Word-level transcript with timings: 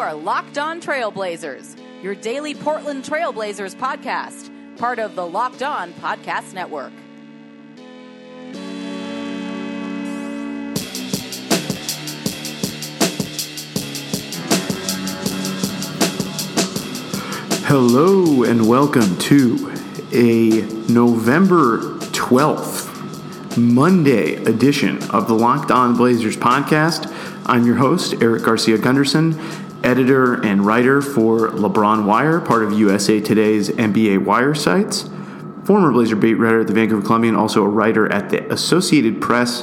are 0.00 0.14
Locked 0.14 0.56
On 0.56 0.80
Trailblazers, 0.80 1.78
your 2.02 2.14
daily 2.14 2.54
Portland 2.54 3.04
Trailblazers 3.04 3.76
podcast, 3.76 4.50
part 4.78 4.98
of 4.98 5.14
the 5.14 5.26
Locked 5.26 5.62
On 5.62 5.92
Podcast 5.92 6.54
Network. 6.54 6.92
Hello 17.66 18.44
and 18.44 18.66
welcome 18.66 19.18
to 19.18 19.70
a 20.14 20.62
November 20.90 21.98
12th, 22.12 23.58
Monday 23.58 24.36
edition 24.44 24.96
of 25.10 25.28
the 25.28 25.34
Locked 25.34 25.70
On 25.70 25.94
Blazers 25.94 26.38
podcast. 26.38 27.14
I'm 27.44 27.66
your 27.66 27.76
host, 27.76 28.14
Eric 28.22 28.44
Garcia 28.44 28.78
Gunderson, 28.78 29.38
editor 29.84 30.34
and 30.44 30.64
writer 30.66 31.00
for 31.00 31.48
LeBron 31.48 32.04
Wire, 32.04 32.40
part 32.40 32.62
of 32.62 32.72
USA 32.72 33.20
Today's 33.20 33.70
NBA 33.70 34.24
Wire 34.24 34.54
sites, 34.54 35.08
former 35.64 35.92
Blazer 35.92 36.16
beat 36.16 36.34
writer 36.34 36.60
at 36.60 36.66
the 36.66 36.72
Vancouver 36.72 37.06
Columbian, 37.06 37.36
also 37.36 37.64
a 37.64 37.68
writer 37.68 38.10
at 38.12 38.30
the 38.30 38.52
Associated 38.52 39.20
Press, 39.20 39.62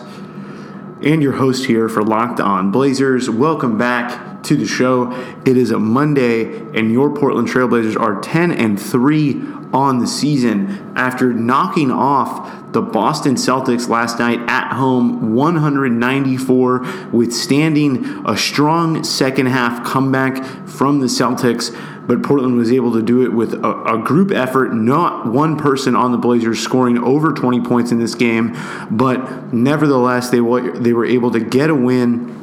and 1.02 1.22
your 1.22 1.34
host 1.34 1.66
here 1.66 1.88
for 1.88 2.04
Locked 2.04 2.40
On 2.40 2.72
Blazers. 2.72 3.30
Welcome 3.30 3.78
back 3.78 4.42
to 4.44 4.56
the 4.56 4.66
show. 4.66 5.12
It 5.46 5.58
is 5.58 5.72
a 5.72 5.80
Monday, 5.80 6.58
and 6.78 6.92
your 6.92 7.14
Portland 7.14 7.48
Trailblazers 7.48 8.00
are 8.00 8.20
10 8.20 8.52
and 8.52 8.82
3 8.82 9.42
on 9.74 10.00
the 10.00 10.08
season 10.08 10.94
after 10.96 11.34
knocking 11.34 11.92
off 11.92 12.57
the 12.72 12.82
Boston 12.82 13.36
Celtics 13.36 13.88
last 13.88 14.20
night 14.20 14.40
at 14.48 14.74
home 14.74 15.34
194 15.36 16.80
withstanding 17.12 18.24
a 18.28 18.38
strong 18.38 19.04
second 19.04 19.48
half 19.48 19.86
comeback 19.86 20.44
from 20.68 21.00
the 21.00 21.08
Celtics 21.08 21.76
but 22.08 22.24
Portland 22.24 22.56
was 22.56 22.72
able 22.72 22.94
to 22.94 23.02
do 23.02 23.24
it 23.24 23.34
with 23.34 23.54
a, 23.54 23.84
a, 23.84 23.98
group 23.98 24.32
effort, 24.32 24.74
not 24.74 25.28
one 25.28 25.58
person 25.58 25.94
on 25.94 26.14
the 26.14 26.18
Blazers 26.18 26.60
scoring 26.60 26.98
over 26.98 27.34
20 27.34 27.62
points 27.62 27.92
in 27.92 28.00
this 28.00 28.16
game, 28.16 28.58
but 28.90 29.54
nevertheless 29.54 30.30
they 30.30 30.40
were, 30.40 30.80
they 30.80 30.94
were 30.94 31.06
able 31.06 31.32
to 31.32 31.42
get 31.42 31.70
a 31.70 31.76
win 31.76 32.34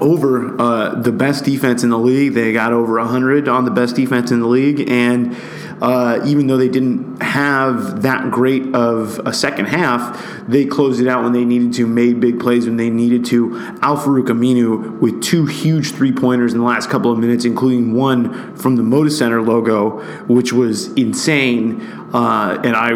over 0.00 0.60
uh, 0.60 0.94
the 1.00 1.12
best 1.12 1.44
defense 1.44 1.82
in 1.82 1.90
the 1.90 1.98
league. 1.98 2.34
They 2.34 2.52
got 2.52 2.72
over 2.72 2.98
100 2.98 3.48
on 3.48 3.64
the 3.64 3.70
best 3.72 3.96
defense 3.96 4.30
in 4.30 4.40
the 4.40 4.46
league, 4.46 4.88
and 4.88 5.36
uh, 5.82 6.20
even 6.24 6.46
though 6.46 6.56
they 6.56 6.68
didn't 6.68 7.20
have 7.20 8.02
that 8.02 8.30
great 8.30 8.72
of 8.72 9.18
a 9.26 9.32
second 9.32 9.66
half, 9.66 10.24
they 10.46 10.64
closed 10.64 11.00
it 11.00 11.08
out 11.08 11.24
when 11.24 11.32
they 11.32 11.44
needed 11.44 11.72
to, 11.74 11.88
made 11.88 12.20
big 12.20 12.38
plays 12.38 12.66
when 12.66 12.76
they 12.76 12.88
needed 12.88 13.24
to. 13.24 13.56
Al 13.82 13.96
Farouq 13.96 14.28
Aminu 14.28 15.00
with 15.00 15.20
two 15.20 15.44
huge 15.44 15.90
three 15.90 16.12
pointers 16.12 16.52
in 16.52 16.60
the 16.60 16.64
last 16.64 16.88
couple 16.88 17.10
of 17.10 17.18
minutes, 17.18 17.44
including 17.44 17.94
one 17.94 18.54
from 18.54 18.76
the 18.76 18.82
Moda 18.82 19.10
Center 19.10 19.42
logo, 19.42 20.00
which 20.26 20.52
was 20.52 20.92
insane. 20.92 21.80
Uh, 22.14 22.60
and 22.62 22.76
I 22.76 22.92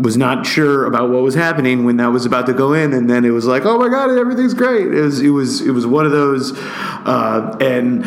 was 0.00 0.16
not 0.16 0.46
sure 0.46 0.86
about 0.86 1.10
what 1.10 1.22
was 1.22 1.34
happening 1.34 1.84
when 1.84 1.96
that 1.96 2.12
was 2.12 2.26
about 2.26 2.46
to 2.46 2.52
go 2.52 2.74
in, 2.74 2.92
and 2.92 3.10
then 3.10 3.24
it 3.24 3.30
was 3.30 3.46
like, 3.46 3.64
oh 3.64 3.76
my 3.76 3.88
god, 3.88 4.10
everything's 4.10 4.54
great. 4.54 4.86
It 4.86 5.00
was 5.00 5.20
it 5.20 5.30
was 5.30 5.60
it 5.62 5.72
was 5.72 5.84
one 5.84 6.06
of 6.06 6.12
those, 6.12 6.52
uh, 6.56 7.56
and 7.60 8.04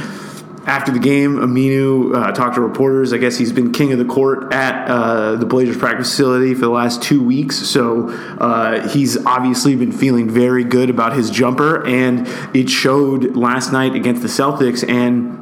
after 0.67 0.91
the 0.91 0.99
game, 0.99 1.37
Aminu 1.37 2.13
uh, 2.13 2.33
talked 2.33 2.55
to 2.55 2.61
reporters. 2.61 3.13
I 3.13 3.17
guess 3.17 3.37
he's 3.37 3.53
been 3.53 3.71
king 3.71 3.93
of 3.93 3.99
the 3.99 4.05
court 4.05 4.53
at 4.53 4.89
uh, 4.89 5.35
the 5.35 5.45
Blazers 5.45 5.77
practice 5.77 6.09
facility 6.09 6.53
for 6.53 6.61
the 6.61 6.69
last 6.69 7.01
two 7.01 7.23
weeks. 7.23 7.55
So 7.55 8.09
uh, 8.09 8.89
he's 8.89 9.25
obviously 9.25 9.77
been 9.77 9.93
feeling 9.93 10.29
very 10.29 10.65
good 10.65 10.89
about 10.89 11.13
his 11.13 11.31
jumper, 11.31 11.87
and 11.87 12.27
it 12.53 12.69
showed 12.69 13.37
last 13.37 13.71
night 13.71 13.95
against 13.95 14.21
the 14.21 14.27
Celtics. 14.27 14.87
And 14.87 15.37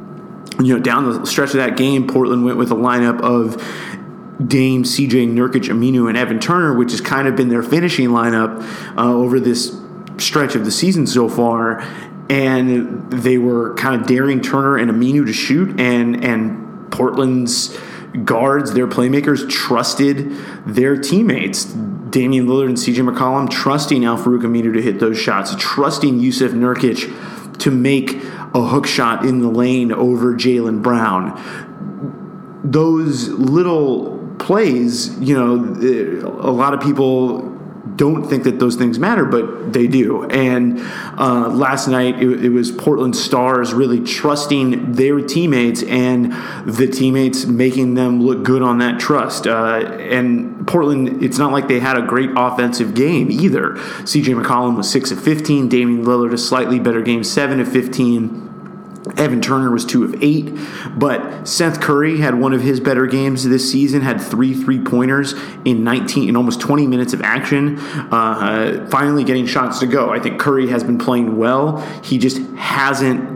you 0.64 0.74
know, 0.74 0.80
down 0.80 1.20
the 1.20 1.26
stretch 1.26 1.50
of 1.50 1.56
that 1.56 1.76
game, 1.76 2.06
Portland 2.06 2.44
went 2.44 2.56
with 2.56 2.70
a 2.70 2.76
lineup 2.76 3.20
of 3.20 3.56
Dame, 4.46 4.84
CJ 4.84 5.28
Nurkic, 5.32 5.64
Aminu, 5.64 6.08
and 6.08 6.16
Evan 6.16 6.38
Turner, 6.38 6.72
which 6.78 6.92
has 6.92 7.00
kind 7.00 7.26
of 7.26 7.34
been 7.34 7.48
their 7.48 7.64
finishing 7.64 8.10
lineup 8.10 8.62
uh, 8.96 9.12
over 9.12 9.40
this 9.40 9.76
stretch 10.18 10.54
of 10.54 10.64
the 10.64 10.70
season 10.70 11.04
so 11.04 11.28
far 11.28 11.84
and 12.28 13.10
they 13.10 13.38
were 13.38 13.74
kind 13.74 14.00
of 14.00 14.06
daring 14.06 14.40
Turner 14.40 14.76
and 14.76 14.90
Aminu 14.90 15.26
to 15.26 15.32
shoot, 15.32 15.80
and 15.80 16.24
and 16.24 16.90
Portland's 16.90 17.76
guards, 18.24 18.72
their 18.72 18.86
playmakers, 18.86 19.48
trusted 19.48 20.32
their 20.66 20.96
teammates. 20.96 21.64
Damian 21.64 22.46
Lillard 22.46 22.66
and 22.68 22.76
CJ 22.76 23.08
McCollum 23.08 23.50
trusting 23.50 24.04
Al 24.04 24.16
Farouq 24.16 24.42
Aminu 24.42 24.72
to 24.72 24.80
hit 24.80 25.00
those 25.00 25.18
shots, 25.18 25.54
trusting 25.58 26.20
Jusuf 26.20 26.52
Nurkic 26.52 27.58
to 27.58 27.70
make 27.70 28.14
a 28.54 28.66
hook 28.66 28.86
shot 28.86 29.26
in 29.26 29.40
the 29.40 29.48
lane 29.48 29.92
over 29.92 30.34
Jaylen 30.34 30.82
Brown. 30.82 32.60
Those 32.64 33.28
little 33.28 34.16
plays, 34.38 35.18
you 35.18 35.34
know, 35.34 35.54
a 36.40 36.50
lot 36.50 36.74
of 36.74 36.80
people 36.80 37.55
don't 37.96 38.24
think 38.24 38.44
that 38.44 38.58
those 38.58 38.76
things 38.76 38.98
matter, 38.98 39.24
but 39.24 39.72
they 39.72 39.86
do. 39.86 40.24
And 40.24 40.80
uh, 41.18 41.48
last 41.48 41.88
night, 41.88 42.22
it, 42.22 42.44
it, 42.44 42.48
was 42.50 42.70
Portland 42.70 43.16
Stars 43.16 43.72
really 43.72 44.00
trusting 44.00 44.92
their 44.92 45.20
teammates 45.20 45.82
and 45.82 46.32
the 46.66 46.86
teammates 46.86 47.46
making 47.46 47.94
them 47.94 48.22
look 48.22 48.44
good 48.44 48.62
on 48.62 48.78
that 48.78 49.00
trust. 49.00 49.46
Uh, 49.46 49.78
and 50.10 50.66
Portland, 50.66 51.22
it's 51.22 51.38
not 51.38 51.52
like 51.52 51.68
they 51.68 51.80
had 51.80 51.96
a 51.96 52.02
great 52.02 52.30
offensive 52.36 52.94
game 52.94 53.30
either. 53.30 53.70
CJ 54.02 54.42
McCollum 54.42 54.76
was 54.76 54.90
6 54.90 55.10
of 55.10 55.22
15, 55.22 55.68
Damian 55.68 56.04
Lillard 56.04 56.32
a 56.32 56.38
slightly 56.38 56.78
better 56.78 57.02
game, 57.02 57.24
7 57.24 57.60
of 57.60 57.70
15. 57.70 58.45
Evan 59.16 59.40
Turner 59.40 59.70
was 59.70 59.84
two 59.84 60.04
of 60.04 60.22
eight, 60.22 60.52
but 60.96 61.46
Seth 61.46 61.80
Curry 61.80 62.18
had 62.18 62.34
one 62.34 62.52
of 62.52 62.60
his 62.60 62.80
better 62.80 63.06
games 63.06 63.44
this 63.44 63.70
season. 63.70 64.02
Had 64.02 64.20
three 64.20 64.54
three 64.54 64.82
pointers 64.82 65.34
in 65.64 65.84
19 65.84 66.28
in 66.28 66.36
almost 66.36 66.60
20 66.60 66.86
minutes 66.86 67.12
of 67.12 67.22
action. 67.22 67.78
Uh, 67.78 68.86
finally 68.90 69.24
getting 69.24 69.46
shots 69.46 69.78
to 69.80 69.86
go. 69.86 70.10
I 70.10 70.18
think 70.18 70.40
Curry 70.40 70.68
has 70.68 70.82
been 70.82 70.98
playing 70.98 71.36
well. 71.36 71.78
He 72.02 72.18
just 72.18 72.38
hasn't 72.56 73.35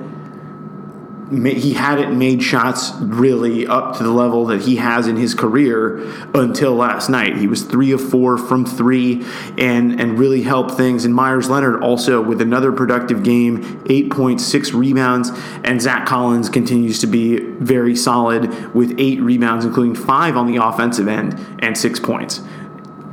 he 1.31 1.75
hadn't 1.75 2.19
made 2.19 2.43
shots 2.43 2.93
really 2.99 3.67
up 3.67 3.97
to 3.97 4.03
the 4.03 4.11
level 4.11 4.47
that 4.47 4.63
he 4.63 4.77
has 4.77 5.07
in 5.07 5.17
his 5.17 5.33
career 5.35 5.99
until 6.35 6.75
last 6.75 7.09
night. 7.09 7.37
He 7.37 7.47
was 7.47 7.63
three 7.63 7.93
of 7.93 8.01
four 8.01 8.37
from 8.37 8.67
three 8.67 9.25
and 9.57 10.01
and 10.01 10.19
really 10.19 10.43
helped 10.43 10.73
things. 10.73 11.05
And 11.05 11.15
Meyers 11.15 11.49
Leonard 11.49 11.83
also 11.83 12.21
with 12.21 12.41
another 12.41 12.73
productive 12.73 13.23
game, 13.23 13.85
eight 13.89 14.11
point 14.11 14.41
six 14.41 14.73
rebounds, 14.73 15.31
and 15.63 15.81
Zach 15.81 16.07
Collins 16.07 16.49
continues 16.49 16.99
to 17.01 17.07
be 17.07 17.39
very 17.39 17.95
solid 17.95 18.75
with 18.75 18.95
eight 18.99 19.21
rebounds, 19.21 19.65
including 19.65 19.95
five 19.95 20.37
on 20.37 20.47
the 20.47 20.57
offensive 20.57 21.07
end 21.07 21.39
and 21.61 21.79
six 21.79 22.01
points. 22.01 22.43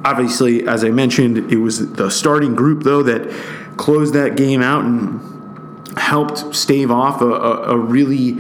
Obviously, 0.04 0.68
as 0.68 0.84
I 0.84 0.90
mentioned, 0.90 1.52
it 1.52 1.58
was 1.58 1.94
the 1.94 2.10
starting 2.10 2.56
group 2.56 2.84
though 2.84 3.04
that 3.04 3.30
closed 3.78 4.16
that 4.16 4.36
game 4.36 4.64
out 4.64 4.86
and 4.86 5.37
helped 6.00 6.56
stave 6.56 6.92
off 6.92 7.22
a, 7.22 7.26
a, 7.26 7.62
a 7.74 7.78
really 7.78 8.38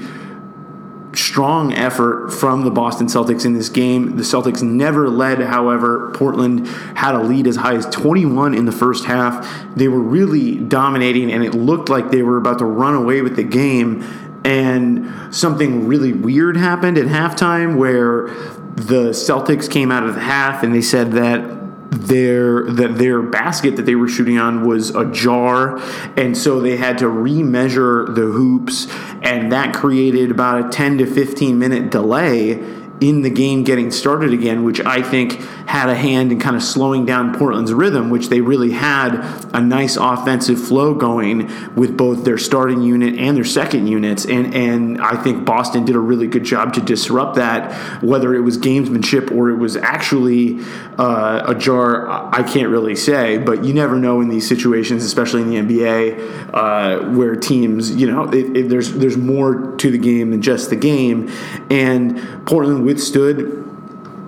strong 1.18 1.73
effort 1.73 2.29
from 2.29 2.63
the 2.63 2.69
Boston 2.69 3.07
Celtics 3.07 3.45
in 3.45 3.53
this 3.53 3.69
game. 3.69 4.18
The 4.18 4.23
Celtics 4.23 4.62
never 4.62 5.09
led, 5.09 5.40
however. 5.40 6.12
Portland 6.16 6.67
had 6.67 7.16
a 7.16 7.23
lead 7.23 7.47
as 7.47 7.56
high 7.56 7.75
as 7.75 7.85
21 7.88 8.53
in 8.53 8.66
the 8.66 8.72
first 8.72 9.06
half. 9.06 9.47
They 9.75 9.88
were 9.88 10.00
really 10.00 10.57
dominating, 10.57 11.31
and 11.31 11.44
it 11.44 11.53
looked 11.53 11.90
like 11.90 12.12
they 12.12 12.22
were 12.22 12.38
about 12.38 12.59
to 12.59 12.66
run 12.66 12.94
away 12.94 13.22
with 13.22 13.35
the 13.35 13.44
game. 13.44 14.03
And 14.46 15.35
something 15.35 15.88
really 15.88 16.13
weird 16.13 16.56
happened 16.56 16.97
at 16.97 17.06
halftime 17.07 17.78
where 17.78 18.28
the 18.76 19.09
Celtics 19.09 19.70
came 19.70 19.91
out 19.91 20.03
of 20.03 20.14
the 20.14 20.22
half 20.22 20.61
and 20.61 20.73
they 20.73 20.82
said 20.82 21.14
that 21.14 21.66
their 21.89 22.63
that 22.72 22.97
their 22.97 23.22
basket 23.22 23.75
that 23.78 23.85
they 23.85 23.95
were 23.95 24.07
shooting 24.07 24.37
on 24.37 24.67
was 24.67 24.89
ajar 24.95 25.78
and 26.17 26.37
so 26.37 26.59
they 26.59 26.78
had 26.78 26.97
to 26.97 27.05
remeasure 27.05 28.13
the 28.13 28.22
hoops 28.22 28.87
and 29.22 29.51
that 29.51 29.73
created 29.73 30.29
about 30.29 30.66
a 30.66 30.69
10 30.69 30.97
to 30.97 31.05
15 31.05 31.57
minute 31.57 31.89
delay 31.89 32.55
in 32.99 33.22
the 33.22 33.29
game 33.29 33.64
getting 33.64 33.91
started 33.91 34.34
again, 34.34 34.64
which 34.64 34.82
I 34.82 35.02
think 35.02 35.40
had 35.67 35.90
a 35.90 35.96
hand 35.96 36.32
in 36.32 36.40
kind 36.40 36.55
of 36.55 36.64
slowing 36.64 37.05
down 37.05 37.38
Portland's 37.38 37.73
rhythm, 37.73 38.09
which 38.09 38.29
they 38.29 38.41
really 38.41 38.72
had 38.72 39.16
a 39.53 39.61
nice 39.61 39.97
offensive 39.97 40.59
flow 40.66 40.96
going 40.96 41.52
with 41.76 41.96
both 41.96 42.23
their 42.23 42.38
starting 42.38 42.82
unit 42.82 43.16
and 43.20 43.38
their 43.38 43.44
second 43.44 43.88
units. 43.88 44.26
And, 44.26 44.53
and 44.55 45.02
I 45.02 45.22
think 45.22 45.46
Boston 45.46 45.85
did 45.85 45.96
a 45.96 45.99
really 45.99 46.26
good 46.26 46.44
job 46.44 46.73
to 46.73 46.82
disrupt 46.82 47.35
that, 47.35 48.02
whether 48.02 48.34
it 48.34 48.40
was 48.40 48.58
gamesmanship 48.58 49.32
or 49.32 49.49
it 49.49 49.58
was 49.58 49.76
actually 49.76 50.59
uh, 50.97 51.44
a 51.46 51.53
jar, 51.53 52.08
I 52.34 52.41
can't 52.41 52.70
really 52.70 52.96
say, 52.96 53.38
but 53.38 53.64
you 53.64 53.73
never 53.73 53.99
know 53.99 54.22
in 54.22 54.29
these 54.29 54.47
situations, 54.47 55.03
especially 55.03 55.41
in 55.41 55.49
the 55.49 55.76
NBA, 55.76 56.49
uh, 56.53 57.09
where 57.11 57.35
teams, 57.35 57.96
you 57.96 58.09
know, 58.09 58.23
it, 58.29 58.58
it, 58.58 58.70
there's, 58.70 58.94
there's 58.94 59.17
more 59.17 59.76
to 59.76 59.91
the 59.91 59.97
game 59.99 60.32
than 60.32 60.41
just 60.41 60.70
the 60.70 60.76
game. 60.76 61.29
And 61.70 62.36
Portland 62.47 62.85
withstood 62.85 63.64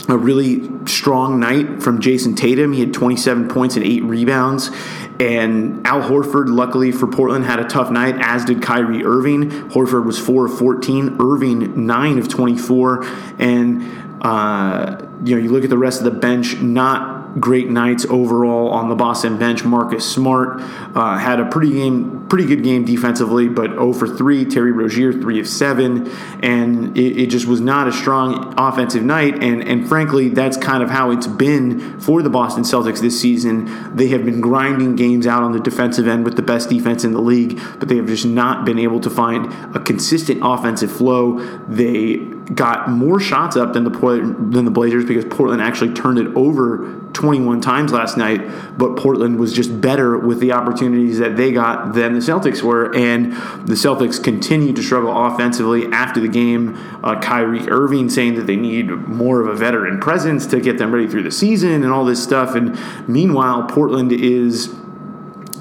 a 0.09 0.17
really 0.17 0.67
strong 0.87 1.39
night 1.39 1.81
from 1.81 2.01
Jayson 2.01 2.35
Tatum. 2.35 2.73
He 2.73 2.81
had 2.81 2.93
27 2.93 3.47
points 3.47 3.75
and 3.75 3.85
eight 3.85 4.03
rebounds. 4.03 4.69
And 5.19 5.85
Al 5.85 6.01
Horford, 6.01 6.47
luckily 6.47 6.91
for 6.91 7.07
Portland, 7.07 7.45
had 7.45 7.59
a 7.59 7.65
tough 7.65 7.91
night, 7.91 8.15
as 8.19 8.45
did 8.45 8.61
Kyrie 8.61 9.03
Irving. 9.03 9.49
Horford 9.69 10.05
was 10.05 10.17
4 10.17 10.45
of 10.45 10.57
14, 10.57 11.17
Irving 11.19 11.85
9 11.85 12.19
of 12.19 12.27
24. 12.27 13.05
And, 13.37 14.21
uh, 14.21 14.97
you 15.23 15.35
know, 15.35 15.41
you 15.41 15.51
look 15.51 15.63
at 15.63 15.69
the 15.69 15.77
rest 15.77 15.99
of 15.99 16.05
the 16.05 16.19
bench, 16.19 16.59
not 16.59 17.18
great 17.39 17.69
nights 17.69 18.05
overall 18.05 18.69
on 18.69 18.89
the 18.89 18.95
Boston 18.95 19.37
bench. 19.37 19.63
Marcus 19.63 20.09
Smart 20.09 20.61
uh, 20.95 21.17
had 21.17 21.39
a 21.39 21.45
pretty 21.45 21.71
game, 21.71 22.27
pretty 22.27 22.45
good 22.45 22.63
game 22.63 22.85
defensively, 22.85 23.47
but 23.47 23.71
0 23.71 23.93
for 23.93 24.07
3. 24.07 24.45
Terry 24.45 24.71
Rozier 24.71 25.13
3 25.13 25.39
of 25.39 25.47
7, 25.47 26.09
and 26.41 26.97
it, 26.97 27.23
it, 27.23 27.27
just 27.27 27.45
was 27.45 27.61
not 27.61 27.87
a 27.87 27.91
strong 27.91 28.53
offensive 28.57 29.03
night. 29.03 29.43
And 29.43 29.63
and 29.63 29.87
frankly, 29.87 30.29
that's 30.29 30.57
kind 30.57 30.81
of 30.81 30.89
how 30.89 31.11
it's 31.11 31.27
been 31.27 31.99
for 31.99 32.21
the 32.21 32.29
Boston 32.29 32.63
Celtics 32.63 32.99
this 32.99 33.19
season. 33.19 33.95
They 33.95 34.07
have 34.07 34.25
been 34.25 34.41
grinding 34.41 34.95
games 34.95 35.27
out 35.27 35.43
on 35.43 35.51
the 35.51 35.59
defensive 35.59 36.07
end 36.07 36.25
with 36.25 36.35
the 36.35 36.41
best 36.41 36.69
defense 36.69 37.03
in 37.03 37.13
the 37.13 37.21
league, 37.21 37.59
but 37.77 37.87
they 37.87 37.97
have 37.97 38.07
just 38.07 38.25
not 38.25 38.65
been 38.65 38.79
able 38.79 38.99
to 39.01 39.09
find 39.09 39.53
a 39.75 39.79
consistent 39.79 40.39
offensive 40.43 40.91
flow. 40.91 41.39
They 41.67 42.17
got 42.53 42.89
more 42.89 43.19
shots 43.19 43.55
up 43.55 43.73
than 43.73 43.83
the 43.83 43.89
than 43.89 44.65
the 44.65 44.71
Blazers 44.71 45.05
because 45.05 45.25
Portland 45.25 45.61
actually 45.61 45.93
turned 45.93 46.17
it 46.17 46.27
over 46.35 46.99
21 47.13 47.61
times 47.61 47.91
last 47.91 48.17
night, 48.17 48.41
but 48.77 48.95
Portland 48.95 49.39
was 49.39 49.53
just 49.53 49.81
better 49.81 50.17
with 50.17 50.39
the 50.39 50.51
opportunities 50.51 51.19
that 51.19 51.35
they 51.35 51.51
got 51.51 51.93
than 51.93 52.13
the 52.13 52.19
Celtics 52.19 52.61
were, 52.61 52.95
and 52.95 53.33
the 53.67 53.75
Celtics 53.75 54.23
continued 54.23 54.75
to 54.75 54.83
struggle 54.83 55.25
offensively 55.25 55.87
after 55.91 56.19
the 56.19 56.27
game. 56.27 56.77
Uh, 57.03 57.19
Kyrie 57.19 57.67
Irving 57.69 58.09
saying 58.09 58.35
that 58.35 58.47
they 58.47 58.55
need 58.55 58.89
more 58.89 59.41
of 59.41 59.47
a 59.47 59.55
veteran 59.55 59.99
presence 59.99 60.45
to 60.47 60.59
get 60.59 60.77
them 60.77 60.93
ready 60.93 61.07
through 61.07 61.23
the 61.23 61.31
season 61.31 61.83
and 61.83 61.91
all 61.91 62.05
this 62.05 62.21
stuff, 62.21 62.55
and 62.55 62.79
meanwhile 63.07 63.63
Portland 63.63 64.11
is 64.11 64.73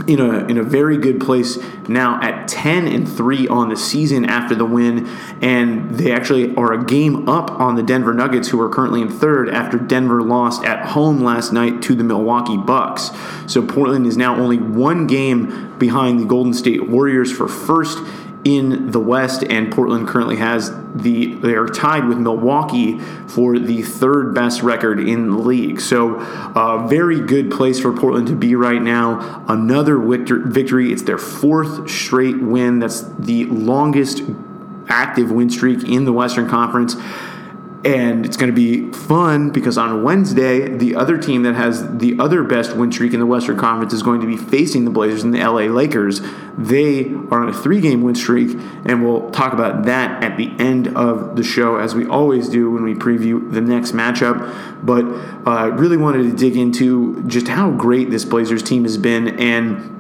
in 0.06 0.20
a 0.20 0.46
in 0.46 0.58
a 0.58 0.62
very 0.62 0.96
good 0.96 1.20
place 1.20 1.58
now 1.88 2.20
at 2.22 2.46
10 2.48 2.86
and 2.86 3.08
3 3.08 3.48
on 3.48 3.68
the 3.68 3.76
season 3.76 4.24
after 4.24 4.54
the 4.54 4.64
win 4.64 5.06
and 5.40 5.90
they 5.90 6.12
actually 6.12 6.54
are 6.56 6.72
a 6.72 6.84
game 6.84 7.28
up 7.28 7.50
on 7.52 7.74
the 7.74 7.82
Denver 7.82 8.14
Nuggets 8.14 8.48
who 8.48 8.60
are 8.60 8.68
currently 8.68 9.00
in 9.00 9.08
third 9.08 9.48
after 9.48 9.78
Denver 9.78 10.22
lost 10.22 10.64
at 10.64 10.86
home 10.86 11.22
last 11.22 11.52
night 11.52 11.82
to 11.82 11.94
the 11.94 12.04
Milwaukee 12.04 12.56
Bucks. 12.56 13.10
So 13.46 13.62
Portland 13.62 14.06
is 14.06 14.16
now 14.16 14.36
only 14.36 14.58
one 14.58 15.06
game 15.06 15.76
behind 15.78 16.20
the 16.20 16.24
Golden 16.24 16.54
State 16.54 16.88
Warriors 16.88 17.32
for 17.32 17.48
first 17.48 17.98
in 18.48 18.90
the 18.90 19.00
West, 19.00 19.44
and 19.44 19.70
Portland 19.70 20.08
currently 20.08 20.36
has 20.36 20.72
the 20.94 21.34
they 21.34 21.54
are 21.54 21.68
tied 21.68 22.08
with 22.08 22.18
Milwaukee 22.18 22.98
for 23.26 23.58
the 23.58 23.82
third 23.82 24.34
best 24.34 24.62
record 24.62 24.98
in 24.98 25.30
the 25.30 25.36
league. 25.36 25.80
So, 25.80 26.16
a 26.16 26.86
very 26.88 27.20
good 27.20 27.50
place 27.50 27.78
for 27.78 27.92
Portland 27.92 28.26
to 28.28 28.34
be 28.34 28.54
right 28.54 28.80
now. 28.80 29.44
Another 29.48 29.98
victory. 29.98 30.92
It's 30.92 31.02
their 31.02 31.18
fourth 31.18 31.90
straight 31.90 32.40
win. 32.40 32.78
That's 32.78 33.02
the 33.02 33.44
longest 33.44 34.22
active 34.88 35.30
win 35.30 35.50
streak 35.50 35.84
in 35.84 36.06
the 36.06 36.12
Western 36.12 36.48
Conference. 36.48 36.96
And 37.84 38.26
it's 38.26 38.36
going 38.36 38.52
to 38.52 38.56
be 38.56 38.90
fun 38.90 39.50
because 39.50 39.78
on 39.78 40.02
Wednesday, 40.02 40.69
the 40.69 40.96
other 40.96 41.16
team 41.16 41.44
that 41.44 41.54
has 41.54 41.98
the 41.98 42.19
other 42.19 42.42
best 42.42 42.76
win 42.76 42.90
streak 42.90 43.14
in 43.14 43.20
the 43.20 43.26
Western 43.26 43.56
Conference 43.56 43.92
is 43.92 44.02
going 44.02 44.20
to 44.20 44.26
be 44.26 44.36
facing 44.36 44.84
the 44.84 44.90
Blazers 44.90 45.22
and 45.22 45.32
the 45.32 45.38
LA 45.38 45.72
Lakers. 45.72 46.20
They 46.56 47.06
are 47.30 47.40
on 47.40 47.48
a 47.48 47.52
three 47.52 47.80
game 47.80 48.02
win 48.02 48.16
streak, 48.16 48.58
and 48.84 49.04
we'll 49.04 49.30
talk 49.30 49.52
about 49.52 49.84
that 49.84 50.25
at 50.25 50.36
the 50.36 50.50
end 50.58 50.88
of 50.96 51.36
the 51.36 51.44
show, 51.44 51.76
as 51.76 51.94
we 51.94 52.04
always 52.04 52.48
do 52.48 52.69
when 52.69 52.82
we 52.82 52.94
preview 52.94 53.52
the 53.52 53.60
next 53.60 53.92
matchup. 53.92 54.84
But 54.84 55.04
I 55.46 55.66
uh, 55.66 55.69
really 55.69 55.96
wanted 55.96 56.24
to 56.24 56.36
dig 56.36 56.56
into 56.56 57.22
just 57.28 57.46
how 57.46 57.70
great 57.70 58.10
this 58.10 58.24
Blazers 58.24 58.64
team 58.64 58.82
has 58.82 58.98
been 58.98 59.38
and 59.38 59.94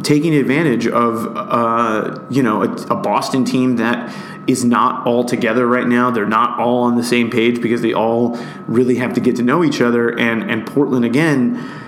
taking 0.00 0.34
advantage 0.34 0.86
of 0.86 1.36
uh, 1.36 2.18
you 2.30 2.42
know 2.42 2.62
a, 2.62 2.72
a, 2.72 2.96
Boston 2.96 3.44
team 3.44 3.76
that 3.76 4.14
is 4.46 4.64
not 4.64 5.06
all 5.06 5.24
together 5.24 5.66
right 5.66 5.86
now. 5.86 6.10
They're 6.10 6.26
not 6.26 6.58
all 6.58 6.82
on 6.84 6.96
the 6.96 7.04
same 7.04 7.30
page 7.30 7.60
because 7.62 7.82
they 7.82 7.92
all 7.92 8.36
really 8.66 8.96
have 8.96 9.14
to 9.14 9.20
get 9.20 9.36
to 9.36 9.42
know 9.42 9.62
each 9.64 9.80
other. 9.80 10.08
And 10.18 10.50
and 10.50 10.66
Portland 10.66 11.04
again. 11.04 11.78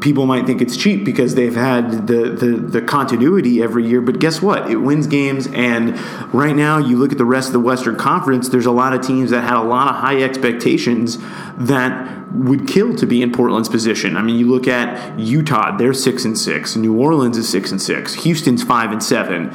People 0.00 0.24
might 0.26 0.46
think 0.46 0.62
it's 0.62 0.76
cheap 0.76 1.04
because 1.04 1.34
they've 1.34 1.56
had 1.56 2.06
the, 2.06 2.30
the, 2.30 2.46
the 2.46 2.80
continuity 2.80 3.60
every 3.60 3.84
year, 3.84 4.00
but 4.00 4.20
guess 4.20 4.40
what? 4.40 4.70
It 4.70 4.76
wins 4.76 5.08
games, 5.08 5.48
and 5.48 5.98
right 6.32 6.54
now 6.54 6.78
you 6.78 6.96
look 6.96 7.10
at 7.10 7.18
the 7.18 7.24
rest 7.24 7.48
of 7.48 7.52
the 7.52 7.60
Western 7.60 7.96
Conference. 7.96 8.48
There's 8.48 8.66
a 8.66 8.70
lot 8.70 8.92
of 8.92 9.04
teams 9.04 9.30
that 9.30 9.40
had 9.40 9.56
a 9.56 9.64
lot 9.64 9.88
of 9.88 9.96
high 9.96 10.22
expectations 10.22 11.18
that 11.56 12.22
would 12.32 12.68
kill 12.68 12.94
to 12.94 13.06
be 13.06 13.20
in 13.20 13.32
Portland's 13.32 13.68
position. 13.68 14.16
I 14.16 14.22
mean, 14.22 14.38
you 14.38 14.48
look 14.48 14.68
at 14.68 15.18
Utah; 15.18 15.76
they're 15.76 15.92
six 15.92 16.24
and 16.24 16.38
six. 16.38 16.76
New 16.76 16.96
Orleans 16.96 17.36
is 17.36 17.48
six 17.48 17.72
and 17.72 17.82
six. 17.82 18.14
Houston's 18.14 18.62
five 18.62 18.92
and 18.92 19.02
seven. 19.02 19.52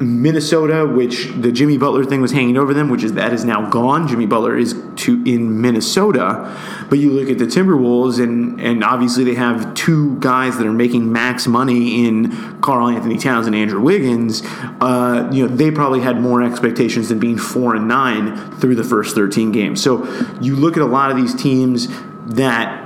Minnesota, 0.00 0.86
which 0.86 1.28
the 1.36 1.52
Jimmy 1.52 1.78
Butler 1.78 2.04
thing 2.04 2.20
was 2.20 2.32
hanging 2.32 2.56
over 2.56 2.74
them, 2.74 2.88
which 2.88 3.04
is 3.04 3.12
that 3.14 3.32
is 3.32 3.44
now 3.44 3.68
gone. 3.70 4.08
Jimmy 4.08 4.26
Butler 4.26 4.56
is 4.56 4.74
to 4.96 5.22
in 5.24 5.60
Minnesota, 5.60 6.56
but 6.90 6.98
you 6.98 7.12
look 7.12 7.30
at 7.30 7.38
the 7.38 7.44
Timberwolves, 7.44 8.22
and 8.22 8.60
and 8.60 8.82
obviously 8.82 9.24
they 9.24 9.34
have 9.34 9.74
two 9.74 10.18
guys 10.18 10.58
that 10.58 10.66
are 10.66 10.72
making 10.72 11.12
max 11.12 11.46
money 11.46 12.06
in 12.06 12.60
Karl-Anthony 12.60 13.18
Towns 13.18 13.46
and 13.46 13.54
Andrew 13.54 13.80
Wiggins. 13.80 14.42
Uh, 14.80 15.28
you 15.32 15.46
know 15.46 15.54
they 15.54 15.70
probably 15.70 16.00
had 16.00 16.20
more 16.20 16.42
expectations 16.42 17.08
than 17.08 17.18
being 17.18 17.38
four 17.38 17.76
and 17.76 17.86
nine 17.86 18.36
through 18.58 18.74
the 18.74 18.84
first 18.84 19.14
thirteen 19.14 19.52
games. 19.52 19.82
So 19.82 20.04
you 20.40 20.56
look 20.56 20.76
at 20.76 20.82
a 20.82 20.86
lot 20.86 21.10
of 21.10 21.16
these 21.16 21.34
teams 21.34 21.88
that 22.26 22.80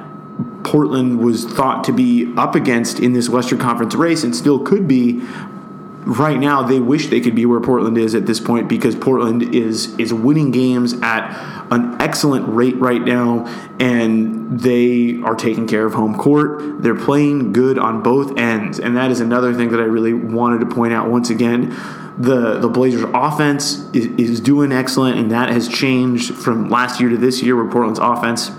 Portland 0.63 1.21
was 1.21 1.45
thought 1.45 1.85
to 1.85 1.93
be 1.93 2.33
up 2.37 2.55
against 2.55 3.01
in 3.01 3.13
this 3.13 3.29
Western 3.29 3.59
Conference 3.59 3.95
race 3.95 4.23
and 4.23 4.37
still 4.37 4.59
could 4.59 4.87
be, 4.87 5.23
right 6.07 6.39
now 6.39 6.63
they 6.63 6.81
wish 6.81 7.09
they 7.09 7.21
could 7.21 7.35
be 7.35 7.45
where 7.45 7.61
Portland 7.61 7.99
is 7.99 8.15
at 8.15 8.27
this 8.27 8.41
point 8.41 8.69
because 8.69 8.95
Portland 8.95 9.55
is 9.55 9.99
is 9.99 10.13
winning 10.13 10.51
games 10.51 10.95
at 11.03 11.67
an 11.71 12.01
excellent 12.01 12.49
rate 12.49 12.77
right 12.77 13.03
now 13.03 13.47
and 13.79 14.59
they 14.59 15.21
are 15.23 15.35
taking 15.35 15.67
care 15.67 15.85
of 15.85 15.93
home 15.93 16.17
court. 16.17 16.83
They're 16.83 16.95
playing 16.95 17.53
good 17.53 17.79
on 17.79 18.03
both 18.03 18.39
ends 18.39 18.79
and 18.79 18.97
that 18.97 19.11
is 19.11 19.21
another 19.21 19.53
thing 19.53 19.71
that 19.71 19.81
I 19.81 19.85
really 19.85 20.15
wanted 20.15 20.61
to 20.61 20.75
point 20.75 20.93
out 20.93 21.11
once 21.11 21.31
again. 21.31 21.71
The 22.17 22.59
the 22.59 22.69
Blazers 22.69 23.05
offense 23.15 23.89
is, 23.93 24.07
is 24.19 24.41
doing 24.41 24.73
excellent 24.73 25.19
and 25.19 25.31
that 25.31 25.51
has 25.51 25.69
changed 25.69 26.35
from 26.35 26.71
last 26.71 27.01
year 27.01 27.11
to 27.11 27.17
this 27.17 27.43
year 27.43 27.57
where 27.57 27.71
Portland's 27.71 28.01
offense 28.01 28.51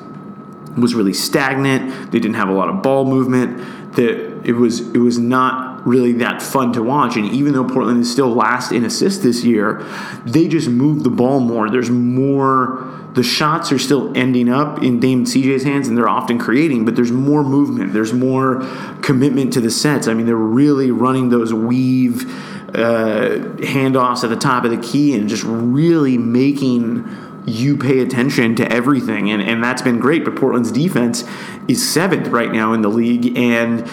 was 0.78 0.94
really 0.94 1.14
stagnant. 1.14 2.12
They 2.12 2.20
didn't 2.20 2.36
have 2.36 2.50
a 2.50 2.54
lot 2.54 2.70
of 2.70 2.82
ball 2.82 3.06
movement. 3.06 3.96
That 3.96 4.46
it 4.46 4.54
was 4.54 4.82
it 4.92 5.00
was 5.00 5.18
not 5.18 5.69
really 5.86 6.14
that 6.14 6.42
fun 6.42 6.74
to 6.74 6.84
watch. 6.84 7.16
And 7.16 7.26
even 7.32 7.54
though 7.54 7.68
Portland 7.68 8.02
is 8.02 8.12
still 8.12 8.34
last 8.34 8.72
in 8.72 8.84
assists 8.84 9.24
this 9.24 9.44
year, 9.44 9.86
they 10.26 10.48
just 10.48 10.70
move 10.70 11.04
the 11.04 11.10
ball 11.10 11.40
more. 11.40 11.70
There's 11.70 11.90
more. 11.90 12.96
The 13.14 13.24
shots 13.24 13.72
are 13.72 13.80
still 13.80 14.16
ending 14.16 14.50
up 14.50 14.84
in 14.84 15.00
Dame 15.00 15.26
CJ's 15.26 15.64
hands, 15.64 15.88
and 15.88 15.98
they're 15.98 16.10
often 16.10 16.38
creating, 16.38 16.86
but 16.86 16.96
there's 16.96 17.12
more 17.12 17.44
movement. 17.44 17.92
There's 17.92 18.14
more 18.14 18.62
commitment 19.02 19.54
to 19.54 19.62
the 19.62 19.72
sets. 19.72 20.08
I 20.08 20.14
mean, 20.14 20.26
they're 20.28 20.36
really 20.36 20.92
running 20.92 21.30
those 21.30 21.54
weave 21.54 22.30
uh, 22.76 23.40
handoffs 23.58 24.24
at 24.24 24.30
the 24.30 24.36
top 24.36 24.64
of 24.64 24.72
the 24.72 24.78
key 24.78 25.16
and 25.16 25.28
just 25.28 25.44
really 25.44 26.18
making 26.18 27.08
you 27.46 27.78
pay 27.78 28.00
attention 28.00 28.56
to 28.56 28.72
everything. 28.72 29.32
And, 29.32 29.42
and 29.42 29.64
that's 29.64 29.82
been 29.82 30.00
great. 30.00 30.24
But 30.24 30.36
Portland's 30.36 30.72
defense 30.72 31.24
is 31.68 31.88
seventh 31.88 32.28
right 32.28 32.52
now 32.52 32.74
in 32.74 32.82
the 32.82 32.90
league. 32.90 33.38
And 33.38 33.90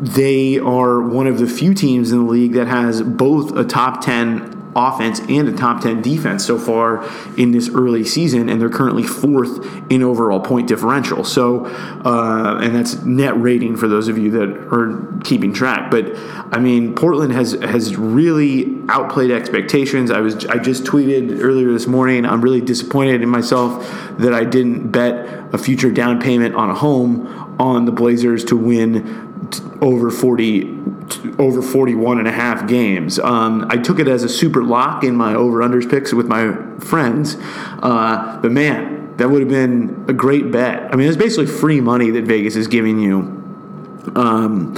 they 0.00 0.58
are 0.58 1.00
one 1.00 1.26
of 1.26 1.38
the 1.38 1.46
few 1.46 1.74
teams 1.74 2.12
in 2.12 2.18
the 2.18 2.30
league 2.30 2.52
that 2.52 2.68
has 2.68 3.02
both 3.02 3.56
a 3.56 3.64
top 3.64 4.00
10 4.00 4.58
offense 4.76 5.20
and 5.28 5.48
a 5.48 5.52
top 5.52 5.80
10 5.80 6.02
defense 6.02 6.44
so 6.44 6.58
far 6.58 7.08
in 7.36 7.50
this 7.50 7.68
early 7.70 8.04
season, 8.04 8.48
and 8.48 8.60
they're 8.60 8.68
currently 8.70 9.02
fourth 9.02 9.66
in 9.90 10.02
overall 10.02 10.40
point 10.40 10.68
differential. 10.68 11.24
So, 11.24 11.66
uh, 11.66 12.60
and 12.62 12.74
that's 12.74 13.02
net 13.02 13.40
rating 13.40 13.76
for 13.76 13.88
those 13.88 14.08
of 14.08 14.18
you 14.18 14.30
that 14.32 14.48
are 14.72 15.20
keeping 15.24 15.52
track. 15.52 15.90
But 15.90 16.12
I 16.54 16.60
mean, 16.60 16.94
Portland 16.94 17.32
has 17.32 17.52
has 17.52 17.96
really 17.96 18.80
outplayed 18.88 19.30
expectations. 19.30 20.10
I 20.10 20.20
was 20.20 20.46
I 20.46 20.58
just 20.58 20.84
tweeted 20.84 21.42
earlier 21.42 21.72
this 21.72 21.86
morning. 21.86 22.24
I'm 22.24 22.40
really 22.40 22.60
disappointed 22.60 23.22
in 23.22 23.28
myself 23.28 23.84
that 24.18 24.32
I 24.32 24.44
didn't 24.44 24.90
bet 24.90 25.38
a 25.52 25.58
future 25.58 25.90
down 25.90 26.20
payment 26.20 26.54
on 26.54 26.70
a 26.70 26.74
home 26.74 27.26
on 27.58 27.86
the 27.86 27.92
Blazers 27.92 28.44
to 28.44 28.56
win 28.56 29.27
over 29.80 30.10
40 30.10 30.78
over 31.38 31.62
41 31.62 32.18
and 32.18 32.28
a 32.28 32.32
half 32.32 32.66
games. 32.68 33.18
Um, 33.18 33.66
I 33.70 33.76
took 33.76 33.98
it 33.98 34.08
as 34.08 34.24
a 34.24 34.28
super 34.28 34.62
lock 34.62 35.04
in 35.04 35.16
my 35.16 35.34
over 35.34 35.60
unders 35.60 35.88
picks 35.88 36.12
with 36.12 36.26
my 36.26 36.52
friends. 36.80 37.36
Uh, 37.82 38.38
but 38.42 38.52
man, 38.52 39.16
that 39.16 39.30
would 39.30 39.40
have 39.40 39.48
been 39.48 40.04
a 40.08 40.12
great 40.12 40.50
bet. 40.50 40.92
I 40.92 40.96
mean, 40.96 41.08
it's 41.08 41.16
basically 41.16 41.46
free 41.46 41.80
money 41.80 42.10
that 42.10 42.24
Vegas 42.24 42.56
is 42.56 42.68
giving 42.68 43.00
you. 43.00 43.36
Um, 44.14 44.74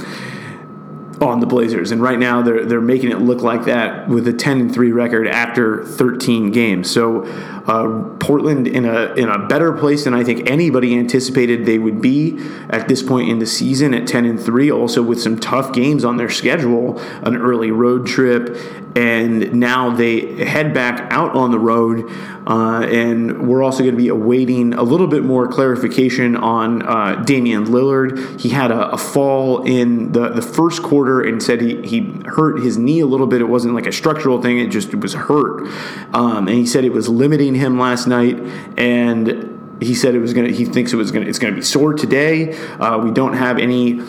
on 1.21 1.39
the 1.39 1.45
Blazers, 1.45 1.91
and 1.91 2.01
right 2.01 2.17
now 2.17 2.41
they're 2.41 2.65
they're 2.65 2.81
making 2.81 3.11
it 3.11 3.19
look 3.19 3.41
like 3.41 3.65
that 3.65 4.07
with 4.07 4.27
a 4.27 4.33
10 4.33 4.59
and 4.59 4.73
3 4.73 4.91
record 4.91 5.27
after 5.27 5.85
13 5.85 6.51
games. 6.51 6.89
So 6.89 7.25
uh, 7.67 8.15
Portland 8.19 8.67
in 8.67 8.85
a 8.85 9.13
in 9.13 9.29
a 9.29 9.47
better 9.47 9.71
place 9.73 10.03
than 10.03 10.13
I 10.13 10.23
think 10.23 10.49
anybody 10.49 10.97
anticipated 10.97 11.65
they 11.65 11.77
would 11.77 12.01
be 12.01 12.37
at 12.69 12.87
this 12.87 13.03
point 13.03 13.29
in 13.29 13.39
the 13.39 13.45
season 13.45 13.93
at 13.93 14.07
10 14.07 14.25
and 14.25 14.39
3. 14.39 14.71
Also 14.71 15.01
with 15.03 15.21
some 15.21 15.39
tough 15.39 15.73
games 15.73 16.03
on 16.03 16.17
their 16.17 16.29
schedule, 16.29 16.99
an 17.23 17.35
early 17.35 17.71
road 17.71 18.07
trip, 18.07 18.57
and 18.95 19.53
now 19.53 19.89
they 19.89 20.43
head 20.43 20.73
back 20.73 21.11
out 21.11 21.35
on 21.35 21.51
the 21.51 21.59
road. 21.59 22.09
Uh, 22.47 22.81
and 22.89 23.47
we're 23.47 23.61
also 23.61 23.83
going 23.83 23.93
to 23.93 24.01
be 24.01 24.07
awaiting 24.07 24.73
a 24.73 24.81
little 24.81 25.05
bit 25.07 25.23
more 25.23 25.47
clarification 25.47 26.35
on 26.35 26.81
uh, 26.81 27.15
Damian 27.23 27.65
Lillard. 27.65 28.39
He 28.41 28.49
had 28.49 28.71
a, 28.71 28.89
a, 28.91 28.97
fall 28.97 29.63
in 29.63 30.11
the, 30.11 30.29
the 30.29 30.41
first 30.41 30.81
quarter 30.81 31.21
and 31.21 31.41
said 31.41 31.61
he, 31.61 31.81
he 31.83 31.99
hurt 32.25 32.63
his 32.63 32.77
knee 32.77 32.99
a 32.99 33.05
little 33.05 33.27
bit. 33.27 33.41
It 33.41 33.45
wasn't 33.45 33.75
like 33.75 33.85
a 33.85 33.91
structural 33.91 34.41
thing, 34.41 34.57
it 34.57 34.69
just 34.69 34.89
it 34.89 34.99
was 34.99 35.13
hurt. 35.13 35.67
Um, 36.13 36.47
and 36.47 36.57
he 36.57 36.65
said 36.65 36.83
it 36.83 36.93
was 36.93 37.07
limiting 37.07 37.50
him 37.55 37.79
last 37.79 38.07
night. 38.07 38.39
And 38.77 39.77
he 39.81 39.95
said 39.95 40.15
it 40.15 40.19
was 40.19 40.33
to, 40.33 40.51
he 40.51 40.65
thinks 40.65 40.93
it 40.93 40.95
was 40.95 41.11
to, 41.11 41.21
it's 41.21 41.39
to 41.39 41.51
be 41.51 41.61
sore 41.61 41.93
today. 41.93 42.53
Uh, 42.53 42.99
we 42.99 43.11
don't 43.11 43.33
have 43.33 43.57
any 43.57 44.01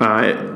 uh, 0.00 0.52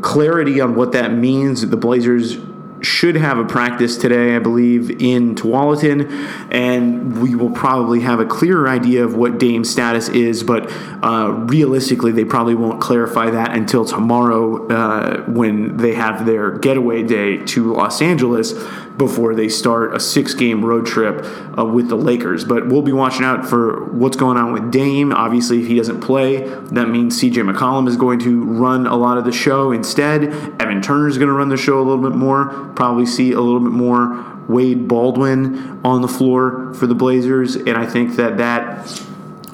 clarity 0.00 0.60
on 0.60 0.74
what 0.74 0.92
that 0.92 1.12
means. 1.12 1.68
The 1.68 1.76
Blazers 1.76 2.38
should 2.82 3.14
have 3.14 3.38
a 3.38 3.44
practice 3.44 3.96
today, 3.96 4.34
I 4.34 4.38
believe, 4.40 4.90
in 5.02 5.34
Tualatin, 5.34 6.10
and 6.50 7.22
we 7.22 7.34
will 7.34 7.50
probably 7.50 8.00
have 8.00 8.18
a 8.20 8.26
clearer 8.26 8.68
idea 8.68 9.04
of 9.04 9.14
what 9.14 9.38
Dame's 9.38 9.70
status 9.70 10.08
is. 10.08 10.42
But 10.42 10.70
uh, 11.02 11.30
realistically, 11.46 12.12
they 12.12 12.24
probably 12.24 12.54
won't 12.54 12.80
clarify 12.80 13.30
that 13.30 13.56
until 13.56 13.84
tomorrow 13.84 14.66
uh, 14.68 15.22
when 15.26 15.76
they 15.76 15.94
have 15.94 16.26
their 16.26 16.58
getaway 16.58 17.02
day 17.02 17.38
to 17.38 17.72
Los 17.72 18.02
Angeles 18.02 18.52
before 18.96 19.34
they 19.34 19.48
start 19.48 19.94
a 19.94 20.00
six 20.00 20.34
game 20.34 20.64
road 20.64 20.86
trip 20.86 21.24
uh, 21.58 21.64
with 21.64 21.88
the 21.88 21.96
Lakers. 21.96 22.44
But 22.44 22.68
we'll 22.68 22.82
be 22.82 22.92
watching 22.92 23.24
out 23.24 23.46
for 23.46 23.84
what's 23.92 24.16
going 24.16 24.36
on 24.36 24.52
with 24.52 24.70
Dame. 24.70 25.12
Obviously, 25.12 25.60
if 25.60 25.66
he 25.66 25.76
doesn't 25.76 26.00
play, 26.00 26.38
that 26.46 26.88
means 26.88 27.20
CJ 27.20 27.50
McCollum 27.50 27.88
is 27.88 27.96
going 27.96 28.18
to 28.20 28.44
run 28.44 28.86
a 28.86 28.96
lot 28.96 29.18
of 29.18 29.24
the 29.24 29.32
show 29.32 29.72
instead. 29.72 30.24
Evan 30.60 30.82
Turner 30.82 31.08
is 31.08 31.18
going 31.18 31.28
to 31.28 31.34
run 31.34 31.48
the 31.48 31.56
show 31.56 31.78
a 31.78 31.84
little 31.84 32.02
bit 32.02 32.16
more. 32.16 32.46
Probably 32.74 33.06
see 33.06 33.32
a 33.32 33.40
little 33.40 33.60
bit 33.60 33.72
more 33.72 34.32
Wade 34.48 34.88
Baldwin 34.88 35.80
on 35.84 36.02
the 36.02 36.08
floor 36.08 36.74
for 36.74 36.86
the 36.86 36.94
Blazers. 36.94 37.56
And 37.56 37.76
I 37.76 37.86
think 37.86 38.16
that 38.16 38.38
that. 38.38 39.02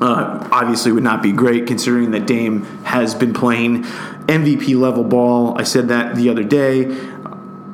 Uh, 0.00 0.49
obviously 0.52 0.92
would 0.92 1.02
not 1.02 1.25
be 1.25 1.33
great 1.33 1.66
considering 1.66 2.12
that 2.12 2.25
Dame 2.25 2.62
has 2.85 3.16
been 3.16 3.33
playing 3.35 3.83
MVP 4.28 4.78
level 4.78 5.02
ball. 5.02 5.59
I 5.59 5.64
said 5.64 5.88
that 5.88 6.14
the 6.14 6.28
other 6.28 6.45
day 6.45 6.85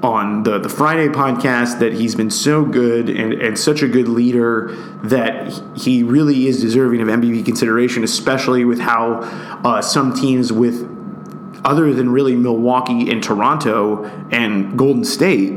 on 0.05 0.43
the, 0.43 0.59
the 0.59 0.69
Friday 0.69 1.09
podcast 1.09 1.79
that 1.79 1.95
he's 1.95 2.15
been 2.15 2.29
so 2.29 2.63
good 2.63 3.09
and, 3.09 3.33
and 3.33 3.59
such 3.59 3.83
a 3.83 3.89
good 3.89 4.07
leader 4.07 4.77
that 5.03 5.51
he 5.75 6.03
really 6.03 6.47
is 6.47 6.61
deserving 6.61 7.01
of 7.01 7.09
MVP 7.09 7.45
consideration, 7.47 8.05
especially 8.05 8.67
with 8.67 8.81
how 8.81 9.21
uh, 9.65 9.81
some 9.81 10.13
teams 10.13 10.53
with 10.53 10.91
other 11.65 11.95
than 11.95 12.11
really 12.11 12.37
Milwaukee 12.37 13.11
and 13.11 13.23
Toronto 13.23 14.05
and 14.31 14.77
Golden 14.77 15.05
State, 15.05 15.53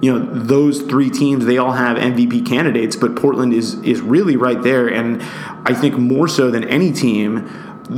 you 0.00 0.12
know, 0.12 0.18
those 0.18 0.82
three 0.82 1.08
teams 1.08 1.44
they 1.44 1.58
all 1.58 1.70
have 1.70 1.96
MVP 1.96 2.44
candidates, 2.44 2.96
but 2.96 3.14
Portland 3.14 3.52
is 3.52 3.74
is 3.82 4.00
really 4.00 4.34
right 4.34 4.60
there. 4.60 4.88
And 4.88 5.22
I 5.64 5.74
think 5.74 5.96
more 5.96 6.26
so 6.26 6.50
than 6.50 6.64
any 6.64 6.90
team 6.90 7.48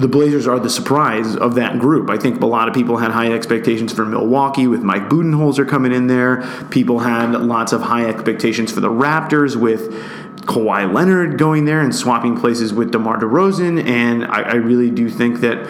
the 0.01 0.09
Blazers 0.09 0.47
are 0.47 0.59
the 0.59 0.71
surprise 0.71 1.37
of 1.37 1.55
that 1.55 1.79
group. 1.79 2.11
I 2.11 2.17
think 2.17 2.41
a 2.41 2.47
lot 2.47 2.69
of 2.69 2.75
people 2.75 2.99
had 2.99 3.11
high 3.11 3.33
expectations 3.33 3.93
for 3.93 4.05
Milwaukee 4.05 4.67
with 4.67 4.83
Mike 4.83 5.09
Budenholzer 5.09 5.69
coming 5.69 5.93
in 5.93 6.07
there. 6.07 6.43
People 6.71 7.01
had 7.01 7.33
lots 7.33 7.73
of 7.73 7.83
high 7.83 8.07
expectations 8.07 8.73
for 8.73 8.81
the 8.81 8.91
Raptors 8.91 9.57
with 9.57 9.93
Kawhi 10.47 10.93
Leonard 10.93 11.39
going 11.39 11.65
there 11.65 11.81
and 11.81 11.95
swapping 11.95 12.39
places 12.39 12.73
with 12.73 12.93
DeMar 12.93 13.19
DeRozan. 13.19 13.85
And 13.87 14.25
I, 14.25 14.43
I 14.43 14.55
really 14.55 14.91
do 14.91 15.09
think 15.09 15.41
that 15.41 15.65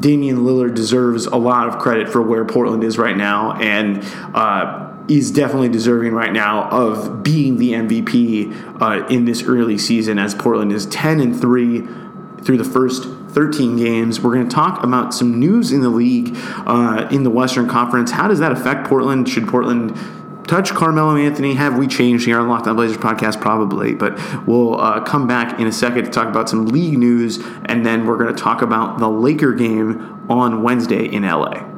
Damian 0.00 0.38
Lillard 0.38 0.74
deserves 0.74 1.26
a 1.26 1.36
lot 1.36 1.68
of 1.68 1.78
credit 1.78 2.08
for 2.08 2.22
where 2.22 2.44
Portland 2.44 2.84
is 2.84 2.98
right 2.98 3.16
now. 3.16 3.52
And, 3.52 4.02
uh, 4.34 4.88
is 5.08 5.32
definitely 5.32 5.68
deserving 5.68 6.12
right 6.12 6.32
now 6.32 6.68
of 6.70 7.24
being 7.24 7.56
the 7.56 7.72
MVP 7.72 8.80
uh, 8.80 9.04
in 9.08 9.24
this 9.24 9.42
early 9.42 9.76
season 9.76 10.16
as 10.16 10.32
Portland 10.32 10.70
is 10.70 10.86
10 10.86 11.18
and 11.18 11.38
3 11.38 11.80
through 12.44 12.58
the 12.58 12.64
first 12.64 13.04
13 13.04 13.76
games. 13.76 14.20
We're 14.20 14.34
going 14.34 14.48
to 14.48 14.54
talk 14.54 14.82
about 14.82 15.14
some 15.14 15.38
news 15.38 15.72
in 15.72 15.80
the 15.80 15.88
league 15.88 16.36
uh, 16.66 17.08
in 17.10 17.22
the 17.22 17.30
Western 17.30 17.68
Conference. 17.68 18.10
How 18.10 18.28
does 18.28 18.40
that 18.40 18.52
affect 18.52 18.86
Portland? 18.86 19.28
Should 19.28 19.48
Portland 19.48 19.96
touch 20.46 20.70
Carmelo 20.70 21.16
Anthony? 21.16 21.54
Have 21.54 21.78
we 21.78 21.86
changed 21.86 22.26
here 22.26 22.38
on 22.38 22.48
Locked 22.48 22.66
On 22.66 22.76
Blazers 22.76 22.98
podcast? 22.98 23.40
Probably, 23.40 23.94
but 23.94 24.18
we'll 24.46 24.80
uh, 24.80 25.00
come 25.00 25.26
back 25.26 25.58
in 25.58 25.66
a 25.66 25.72
second 25.72 26.04
to 26.04 26.10
talk 26.10 26.28
about 26.28 26.48
some 26.48 26.66
league 26.66 26.98
news, 26.98 27.38
and 27.66 27.86
then 27.86 28.06
we're 28.06 28.18
going 28.18 28.34
to 28.34 28.40
talk 28.40 28.62
about 28.62 28.98
the 28.98 29.08
Laker 29.08 29.52
game 29.52 30.26
on 30.28 30.62
Wednesday 30.62 31.06
in 31.06 31.22
LA. 31.22 31.71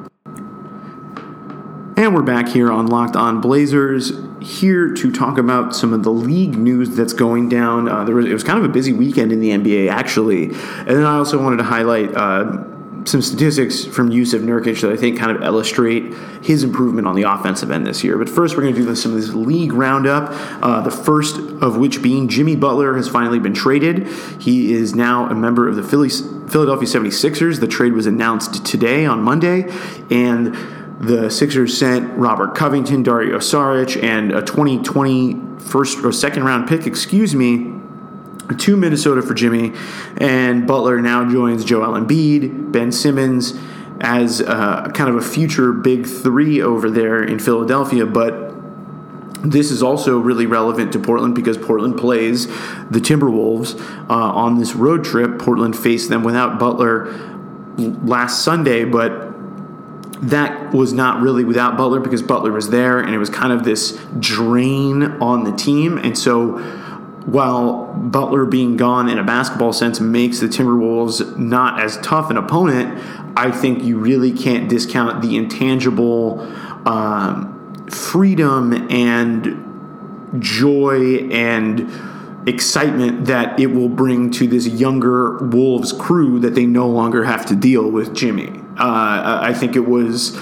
And 1.97 2.13
we're 2.13 2.23
back 2.23 2.49
here 2.49 2.73
on 2.73 2.89
Locked 2.89 3.15
On 3.15 3.41
Blazers, 3.41 4.11
here 4.41 4.93
to 4.95 5.13
talk 5.13 5.39
about 5.39 5.77
some 5.77 5.93
of 5.93 6.03
the 6.03 6.11
league 6.11 6.59
news 6.59 6.91
that's 6.91 7.13
going 7.13 7.49
down. 7.49 7.89
Uh, 7.89 8.03
there 8.03 8.17
was, 8.17 8.27
it 8.27 8.33
was 8.33 8.43
kind 8.43 8.59
of 8.59 8.65
a 8.65 8.69
busy 8.69 8.93
weekend 8.93 9.31
in 9.31 9.39
the 9.39 9.51
NBA, 9.51 9.89
actually. 9.89 10.47
And 10.47 10.89
then 10.89 11.05
I 11.05 11.19
also 11.19 11.41
wanted 11.41 11.59
to 11.59 11.63
highlight 11.63 12.13
uh, 12.17 12.65
some 13.05 13.23
statistics 13.23 13.85
from 13.85 14.11
Jusuf 14.11 14.41
Nurkic 14.41 14.81
that 14.81 14.91
I 14.91 14.97
think 14.97 15.21
kind 15.21 15.37
of 15.37 15.45
illustrate 15.45 16.13
his 16.43 16.65
improvement 16.65 17.07
on 17.07 17.15
the 17.15 17.23
offensive 17.23 17.71
end 17.71 17.87
this 17.87 18.03
year. 18.03 18.19
But 18.19 18.29
first, 18.29 18.57
we're 18.57 18.65
going 18.65 18.75
to 18.75 18.85
do 18.85 18.95
some 18.97 19.15
of 19.15 19.21
this 19.21 19.33
league 19.33 19.73
roundup. 19.73 20.31
Uh, 20.65 20.81
the 20.81 20.91
first 20.91 21.37
of 21.37 21.77
which 21.77 22.03
being 22.03 22.27
Jimmy 22.27 22.57
Butler 22.57 22.97
has 22.97 23.09
finally 23.09 23.39
been 23.39 23.55
traded. 23.55 24.09
He 24.41 24.73
is 24.73 24.97
now 24.97 25.31
a 25.31 25.35
member 25.35 25.69
of 25.69 25.77
the 25.77 25.85
Phillies, 25.85 26.23
Philadelphia 26.51 26.89
76ers. 26.89 27.61
The 27.61 27.69
trade 27.69 27.93
was 27.93 28.07
announced 28.07 28.67
today 28.67 29.07
on 29.07 29.23
Monday. 29.23 29.73
And 30.11 30.57
the 31.01 31.31
Sixers 31.31 31.77
sent 31.77 32.17
Robert 32.17 32.55
Covington, 32.55 33.03
Dario 33.03 33.39
Saric, 33.39 34.01
and 34.03 34.33
a 34.33 34.43
2020 34.43 35.59
first 35.59 36.05
or 36.05 36.13
second 36.13 36.45
round 36.45 36.69
pick, 36.69 36.87
excuse 36.87 37.35
me, 37.35 37.73
to 38.59 38.77
Minnesota 38.77 39.23
for 39.23 39.35
Jimmy. 39.35 39.73
And 40.19 40.67
Butler 40.67 41.01
now 41.01 41.29
joins 41.29 41.65
Joel 41.65 41.99
Embiid, 42.01 42.73
Ben 42.73 42.93
Simmons 42.93 43.59
as 44.01 44.41
uh, 44.41 44.91
kind 44.93 45.09
of 45.09 45.17
a 45.17 45.23
future 45.23 45.73
big 45.73 46.07
three 46.07 46.61
over 46.61 46.91
there 46.91 47.23
in 47.23 47.39
Philadelphia. 47.39 48.07
But 48.07 48.53
this 49.43 49.71
is 49.71 49.83
also 49.83 50.19
really 50.19 50.47
relevant 50.47 50.93
to 50.93 50.99
Portland 50.99 51.35
because 51.35 51.59
Portland 51.59 51.97
plays 51.97 52.47
the 52.47 53.01
Timberwolves 53.01 53.79
uh, 54.09 54.15
on 54.15 54.59
this 54.59 54.75
road 54.75 55.05
trip. 55.05 55.39
Portland 55.39 55.77
faced 55.77 56.09
them 56.09 56.23
without 56.25 56.59
Butler 56.59 57.13
last 57.77 58.43
Sunday, 58.43 58.85
but 58.85 59.34
that 60.31 60.73
was 60.73 60.93
not 60.93 61.21
really 61.21 61.45
without 61.45 61.77
Butler 61.77 62.01
because 62.01 62.23
Butler 62.23 62.53
was 62.53 62.71
there 62.71 62.99
and 63.01 63.15
it 63.15 63.19
was 63.19 63.31
kind 63.31 63.53
of 63.53 63.65
this 63.65 63.99
drain 64.19 65.03
on 65.03 65.45
the 65.45 65.53
team. 65.53 65.99
And 65.99 66.17
so 66.17 66.59
while 67.27 67.93
Butler 67.95 68.45
being 68.45 68.77
gone 68.77 69.09
in 69.09 69.19
a 69.19 69.25
basketball 69.25 69.73
sense 69.73 70.01
makes 70.01 70.41
the 70.41 70.47
Timberwolves 70.47 71.37
not 71.37 71.81
as 71.81 71.99
tough 71.99 72.31
an 72.31 72.37
opponent, 72.37 73.03
I 73.37 73.51
think 73.51 73.83
you 73.83 73.99
really 73.99 74.33
can't 74.33 74.69
discount 74.69 75.23
the 75.23 75.37
intangible 75.37 76.41
um, 76.87 77.87
freedom 77.91 78.73
and 78.91 80.41
joy 80.43 81.29
and 81.31 82.49
excitement 82.49 83.27
that 83.27 83.59
it 83.59 83.67
will 83.67 83.89
bring 83.89 84.31
to 84.31 84.47
this 84.47 84.67
younger 84.67 85.39
Wolves 85.39 85.93
crew 85.93 86.39
that 86.41 86.55
they 86.55 86.67
no 86.67 86.89
longer 86.89 87.25
have 87.25 87.47
to 87.47 87.57
deal 87.57 87.91
with 87.91 88.15
Jimmy. 88.15 88.64
Uh, 88.79 89.39
I 89.43 89.55
think 89.55 89.77
it 89.77 89.87
was. 89.87 90.39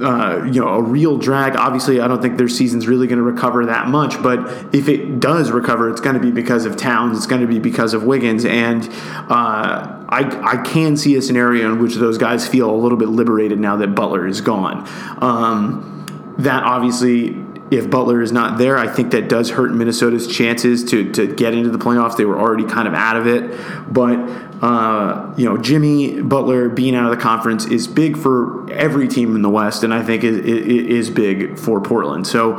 Uh, 0.00 0.42
you 0.50 0.60
know, 0.60 0.70
a 0.70 0.82
real 0.82 1.16
drag. 1.16 1.54
Obviously, 1.54 2.00
I 2.00 2.08
don't 2.08 2.20
think 2.20 2.36
their 2.36 2.48
season's 2.48 2.88
really 2.88 3.06
going 3.06 3.18
to 3.18 3.22
recover 3.22 3.66
that 3.66 3.86
much, 3.86 4.20
but 4.24 4.74
if 4.74 4.88
it 4.88 5.20
does 5.20 5.52
recover, 5.52 5.88
it's 5.88 6.00
going 6.00 6.14
to 6.16 6.20
be 6.20 6.32
because 6.32 6.64
of 6.64 6.76
Towns. 6.76 7.16
It's 7.16 7.28
going 7.28 7.42
to 7.42 7.46
be 7.46 7.60
because 7.60 7.94
of 7.94 8.02
Wiggins, 8.02 8.44
and 8.44 8.88
uh, 8.90 10.04
I, 10.08 10.40
I 10.42 10.62
can 10.64 10.96
see 10.96 11.14
a 11.14 11.22
scenario 11.22 11.72
in 11.72 11.80
which 11.80 11.94
those 11.94 12.18
guys 12.18 12.44
feel 12.44 12.68
a 12.68 12.74
little 12.74 12.98
bit 12.98 13.08
liberated 13.08 13.60
now 13.60 13.76
that 13.76 13.94
Butler 13.94 14.26
is 14.26 14.40
gone. 14.40 14.88
Um, 15.22 16.34
that 16.38 16.64
obviously 16.64 17.36
if 17.70 17.90
Butler 17.90 18.22
is 18.22 18.32
not 18.32 18.58
there, 18.58 18.76
I 18.76 18.86
think 18.86 19.12
that 19.12 19.28
does 19.28 19.50
hurt 19.50 19.72
Minnesota's 19.72 20.26
chances 20.26 20.84
to, 20.90 21.10
to 21.12 21.26
get 21.26 21.54
into 21.54 21.70
the 21.70 21.78
playoffs. 21.78 22.16
They 22.16 22.24
were 22.24 22.38
already 22.38 22.64
kind 22.64 22.86
of 22.86 22.94
out 22.94 23.16
of 23.16 23.26
it. 23.26 23.58
But, 23.92 24.53
uh, 24.64 25.34
you 25.36 25.44
know, 25.44 25.58
Jimmy 25.58 26.22
Butler 26.22 26.70
being 26.70 26.94
out 26.94 27.04
of 27.04 27.10
the 27.10 27.22
conference 27.22 27.66
is 27.66 27.86
big 27.86 28.16
for 28.16 28.72
every 28.72 29.06
team 29.08 29.36
in 29.36 29.42
the 29.42 29.50
West, 29.50 29.84
and 29.84 29.92
I 29.92 30.02
think 30.02 30.24
it, 30.24 30.34
it 30.34 30.86
is 30.86 31.10
big 31.10 31.58
for 31.58 31.82
Portland. 31.82 32.26
So 32.26 32.56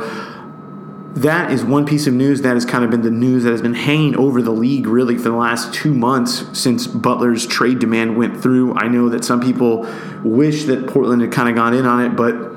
that 1.16 1.50
is 1.50 1.64
one 1.64 1.84
piece 1.84 2.06
of 2.06 2.14
news 2.14 2.42
that 2.42 2.54
has 2.54 2.64
kind 2.64 2.84
of 2.84 2.92
been 2.92 3.02
the 3.02 3.10
news 3.10 3.42
that 3.42 3.50
has 3.50 3.60
been 3.60 3.74
hanging 3.74 4.14
over 4.14 4.40
the 4.40 4.52
league 4.52 4.86
really 4.86 5.16
for 5.16 5.30
the 5.30 5.36
last 5.36 5.74
two 5.74 5.92
months 5.92 6.44
since 6.56 6.86
Butler's 6.86 7.44
trade 7.44 7.80
demand 7.80 8.16
went 8.16 8.40
through. 8.40 8.76
I 8.76 8.86
know 8.86 9.08
that 9.08 9.24
some 9.24 9.40
people 9.40 9.84
wish 10.22 10.66
that 10.66 10.86
Portland 10.86 11.22
had 11.22 11.32
kind 11.32 11.48
of 11.48 11.56
gone 11.56 11.74
in 11.74 11.86
on 11.86 12.04
it, 12.04 12.10
but 12.10 12.55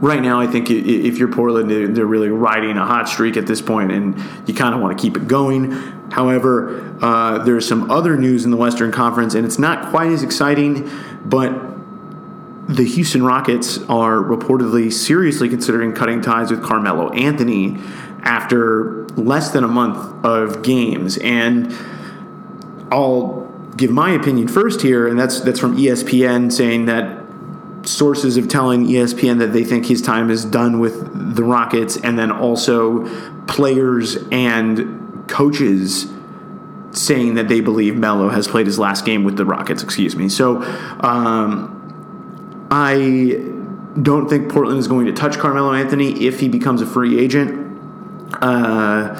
right 0.00 0.22
now 0.22 0.40
I 0.40 0.46
think 0.46 0.70
if 0.70 1.18
you're 1.18 1.32
Portland, 1.32 1.70
they're 1.96 2.06
really 2.06 2.28
riding 2.28 2.76
a 2.76 2.86
hot 2.86 3.08
streak 3.08 3.36
at 3.36 3.46
this 3.46 3.60
point, 3.60 3.92
and 3.92 4.16
you 4.46 4.54
kind 4.54 4.74
of 4.74 4.80
want 4.80 4.96
to 4.96 5.02
keep 5.02 5.16
it 5.16 5.26
going. 5.26 5.72
However, 6.10 6.96
uh, 7.02 7.38
there's 7.44 7.66
some 7.66 7.90
other 7.90 8.16
news 8.16 8.44
in 8.44 8.50
the 8.50 8.56
Western 8.56 8.92
Conference, 8.92 9.34
and 9.34 9.44
it's 9.44 9.58
not 9.58 9.90
quite 9.90 10.10
as 10.10 10.22
exciting, 10.22 10.90
but 11.24 11.52
the 12.68 12.84
Houston 12.84 13.22
Rockets 13.22 13.78
are 13.88 14.18
reportedly 14.18 14.92
seriously 14.92 15.48
considering 15.48 15.92
cutting 15.94 16.20
ties 16.20 16.50
with 16.50 16.62
Carmelo 16.62 17.10
Anthony 17.12 17.78
after 18.22 19.06
less 19.16 19.50
than 19.50 19.64
a 19.64 19.68
month 19.68 20.24
of 20.24 20.62
games. 20.62 21.16
And 21.18 21.74
I'll 22.92 23.46
give 23.76 23.90
my 23.90 24.10
opinion 24.10 24.48
first 24.48 24.82
here, 24.82 25.08
and 25.08 25.18
that's 25.18 25.40
that's 25.40 25.58
from 25.58 25.76
ESPN 25.76 26.52
saying 26.52 26.86
that 26.86 27.24
sources 27.88 28.36
of 28.36 28.48
telling 28.48 28.86
ESPN 28.86 29.38
that 29.38 29.52
they 29.52 29.64
think 29.64 29.86
his 29.86 30.02
time 30.02 30.30
is 30.30 30.44
done 30.44 30.78
with 30.80 31.36
the 31.36 31.44
Rockets, 31.44 31.96
and 31.96 32.18
then 32.18 32.30
also 32.30 33.06
players 33.46 34.16
and 34.30 35.24
coaches 35.28 36.10
saying 36.92 37.34
that 37.34 37.48
they 37.48 37.60
believe 37.60 37.96
Melo 37.96 38.28
has 38.28 38.48
played 38.48 38.66
his 38.66 38.78
last 38.78 39.04
game 39.04 39.24
with 39.24 39.36
the 39.36 39.44
Rockets. 39.44 39.82
Excuse 39.82 40.16
me. 40.16 40.28
So. 40.28 40.62
Um, 41.00 41.74
I 42.70 43.42
don't 44.00 44.28
think 44.28 44.52
Portland 44.52 44.78
is 44.78 44.88
going 44.88 45.06
to 45.06 45.12
touch 45.12 45.38
Carmelo 45.38 45.72
Anthony 45.72 46.26
if 46.26 46.40
he 46.40 46.48
becomes 46.48 46.82
a 46.82 46.86
free 46.86 47.18
agent. 47.18 47.78
Uh, 48.34 49.14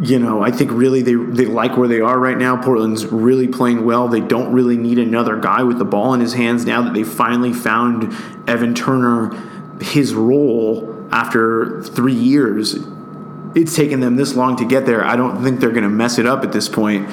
you 0.00 0.18
know, 0.18 0.42
I 0.42 0.50
think 0.50 0.72
really 0.72 1.02
they 1.02 1.14
they 1.14 1.46
like 1.46 1.76
where 1.76 1.88
they 1.88 2.00
are 2.00 2.18
right 2.18 2.36
now. 2.36 2.62
Portland's 2.62 3.06
really 3.06 3.48
playing 3.48 3.84
well. 3.84 4.08
They 4.08 4.20
don't 4.20 4.52
really 4.52 4.76
need 4.76 4.98
another 4.98 5.36
guy 5.36 5.62
with 5.62 5.78
the 5.78 5.84
ball 5.84 6.12
in 6.12 6.20
his 6.20 6.34
hands 6.34 6.66
now 6.66 6.82
that 6.82 6.92
they 6.92 7.02
finally 7.02 7.52
found 7.52 8.14
Evan 8.46 8.74
Turner 8.74 9.30
his 9.80 10.14
role 10.14 11.08
after 11.10 11.82
three 11.82 12.14
years. 12.14 12.76
It's 13.54 13.74
taken 13.74 14.00
them 14.00 14.16
this 14.16 14.34
long 14.34 14.56
to 14.56 14.66
get 14.66 14.84
there. 14.84 15.02
I 15.02 15.16
don't 15.16 15.42
think 15.42 15.60
they're 15.60 15.70
going 15.70 15.84
to 15.84 15.88
mess 15.88 16.18
it 16.18 16.26
up 16.26 16.44
at 16.44 16.52
this 16.52 16.68
point 16.68 17.08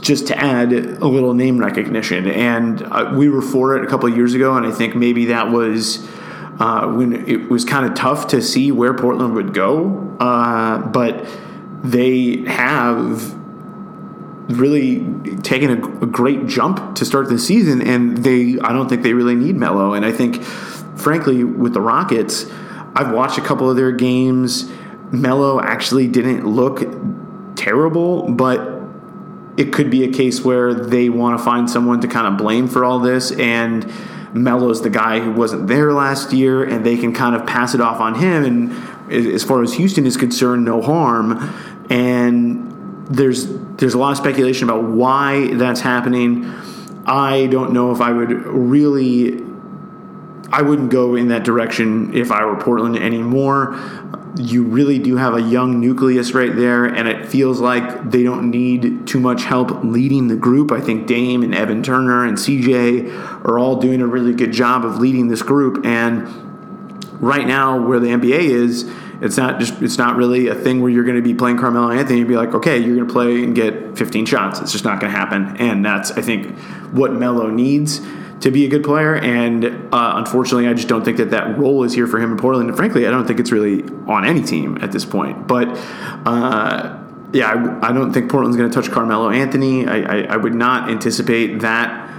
just 0.00 0.26
to 0.28 0.36
add 0.36 0.72
a 0.72 1.06
little 1.06 1.34
name 1.34 1.58
recognition. 1.58 2.26
And 2.26 2.82
uh, 2.82 3.12
we 3.14 3.28
were 3.28 3.42
for 3.42 3.76
it 3.76 3.84
a 3.84 3.86
couple 3.86 4.08
of 4.08 4.16
years 4.16 4.34
ago, 4.34 4.56
and 4.56 4.66
I 4.66 4.72
think 4.72 4.96
maybe 4.96 5.26
that 5.26 5.50
was 5.50 6.08
uh, 6.58 6.88
when 6.88 7.28
it 7.28 7.48
was 7.48 7.64
kind 7.64 7.86
of 7.86 7.94
tough 7.94 8.28
to 8.28 8.42
see 8.42 8.72
where 8.72 8.92
Portland 8.92 9.34
would 9.34 9.54
go. 9.54 10.16
Uh, 10.18 10.78
but 10.78 11.26
they 11.82 12.44
have 12.46 13.34
really 14.50 15.04
taken 15.42 15.70
a, 15.70 16.02
a, 16.02 16.06
great 16.06 16.46
jump 16.46 16.96
to 16.96 17.04
start 17.04 17.28
the 17.28 17.38
season, 17.38 17.80
and 17.82 18.18
they 18.18 18.58
I 18.60 18.72
don't 18.72 18.88
think 18.88 19.02
they 19.02 19.14
really 19.14 19.34
need 19.34 19.56
Melo. 19.56 19.94
And 19.94 20.04
I 20.04 20.12
think, 20.12 20.42
frankly, 20.42 21.44
with 21.44 21.72
the 21.72 21.80
Rockets, 21.80 22.46
I've 22.94 23.12
watched 23.12 23.38
a 23.38 23.42
couple 23.42 23.70
of 23.70 23.76
their 23.76 23.92
games. 23.92 24.70
Melo 25.12 25.60
actually 25.60 26.08
didn't 26.08 26.46
look 26.46 26.80
terrible, 27.56 28.30
but 28.30 28.80
it 29.56 29.72
could 29.72 29.90
be 29.90 30.04
a 30.04 30.12
case 30.12 30.44
where 30.44 30.72
they 30.72 31.08
want 31.08 31.38
to 31.38 31.44
find 31.44 31.68
someone 31.68 32.00
to 32.00 32.08
kind 32.08 32.26
of 32.26 32.38
blame 32.38 32.68
for 32.68 32.84
all 32.84 32.98
this 32.98 33.30
and 33.32 33.92
Melo's 34.32 34.80
the 34.80 34.90
guy 34.90 35.18
who 35.18 35.32
wasn't 35.32 35.66
there 35.66 35.92
last 35.92 36.32
year 36.32 36.62
and 36.62 36.86
they 36.86 36.96
can 36.96 37.12
kind 37.12 37.34
of 37.34 37.46
pass 37.46 37.74
it 37.74 37.80
off 37.80 38.00
on 38.00 38.14
him 38.14 38.44
and 38.44 39.12
as 39.12 39.42
far 39.42 39.62
as 39.62 39.74
Houston 39.74 40.06
is 40.06 40.16
concerned 40.16 40.64
no 40.64 40.80
harm 40.80 41.52
and 41.90 43.06
there's 43.08 43.46
there's 43.76 43.94
a 43.94 43.98
lot 43.98 44.12
of 44.12 44.16
speculation 44.16 44.68
about 44.68 44.84
why 44.84 45.52
that's 45.54 45.80
happening 45.80 46.50
I 47.06 47.46
don't 47.46 47.72
know 47.72 47.92
if 47.92 48.00
I 48.00 48.12
would 48.12 48.30
really 48.30 49.42
I 50.52 50.62
wouldn't 50.62 50.90
go 50.90 51.16
in 51.16 51.28
that 51.28 51.44
direction 51.44 52.14
if 52.14 52.30
I 52.30 52.44
were 52.44 52.56
Portland 52.56 52.96
anymore 52.96 53.78
you 54.36 54.62
really 54.64 54.98
do 54.98 55.16
have 55.16 55.34
a 55.34 55.40
young 55.40 55.80
nucleus 55.80 56.32
right 56.32 56.54
there, 56.54 56.84
and 56.84 57.08
it 57.08 57.28
feels 57.28 57.60
like 57.60 58.10
they 58.10 58.22
don't 58.22 58.50
need 58.50 59.06
too 59.06 59.20
much 59.20 59.44
help 59.44 59.82
leading 59.82 60.28
the 60.28 60.36
group. 60.36 60.72
I 60.72 60.80
think 60.80 61.06
Dame 61.06 61.42
and 61.42 61.54
Evan 61.54 61.82
Turner 61.82 62.24
and 62.24 62.36
CJ 62.36 63.44
are 63.44 63.58
all 63.58 63.76
doing 63.76 64.00
a 64.00 64.06
really 64.06 64.32
good 64.32 64.52
job 64.52 64.84
of 64.84 64.98
leading 64.98 65.28
this 65.28 65.42
group. 65.42 65.84
And 65.84 66.28
right 67.20 67.46
now, 67.46 67.84
where 67.84 67.98
the 67.98 68.08
NBA 68.08 68.40
is, 68.40 68.84
it's 69.20 69.36
not 69.36 69.60
just 69.60 69.80
it's 69.82 69.98
not 69.98 70.16
really 70.16 70.48
a 70.48 70.54
thing 70.54 70.80
where 70.80 70.90
you're 70.90 71.04
going 71.04 71.16
to 71.16 71.22
be 71.22 71.34
playing 71.34 71.58
Carmelo 71.58 71.90
Anthony 71.90 72.20
and 72.20 72.28
be 72.28 72.36
like, 72.36 72.54
okay, 72.54 72.78
you're 72.78 72.96
going 72.96 73.06
to 73.06 73.12
play 73.12 73.42
and 73.44 73.54
get 73.54 73.98
15 73.98 74.26
shots. 74.26 74.60
It's 74.60 74.72
just 74.72 74.84
not 74.84 75.00
going 75.00 75.12
to 75.12 75.18
happen. 75.18 75.56
And 75.58 75.84
that's 75.84 76.10
I 76.12 76.22
think 76.22 76.58
what 76.92 77.12
Melo 77.12 77.50
needs 77.50 78.00
to 78.40 78.50
be 78.50 78.64
a 78.64 78.68
good 78.68 78.82
player. 78.82 79.16
And 79.16 79.64
uh, 79.92 80.14
unfortunately, 80.16 80.66
I 80.66 80.72
just 80.72 80.88
don't 80.88 81.04
think 81.04 81.18
that 81.18 81.30
that 81.30 81.58
role 81.58 81.84
is 81.84 81.92
here 81.92 82.06
for 82.06 82.18
him 82.18 82.32
in 82.32 82.38
Portland. 82.38 82.68
And 82.68 82.76
frankly, 82.76 83.06
I 83.06 83.10
don't 83.10 83.26
think 83.26 83.38
it's 83.38 83.52
really 83.52 83.82
on 84.06 84.24
any 84.24 84.42
team 84.42 84.78
at 84.80 84.92
this 84.92 85.04
point. 85.04 85.46
But 85.46 85.68
uh, 86.26 86.98
yeah, 87.32 87.78
I, 87.82 87.90
I, 87.90 87.92
don't 87.92 88.12
think 88.12 88.30
Portland's 88.30 88.56
going 88.56 88.70
to 88.70 88.74
touch 88.74 88.90
Carmelo 88.90 89.30
Anthony. 89.30 89.86
I, 89.86 90.00
I, 90.00 90.20
I, 90.30 90.36
would 90.36 90.54
not 90.54 90.90
anticipate 90.90 91.60
that 91.60 92.09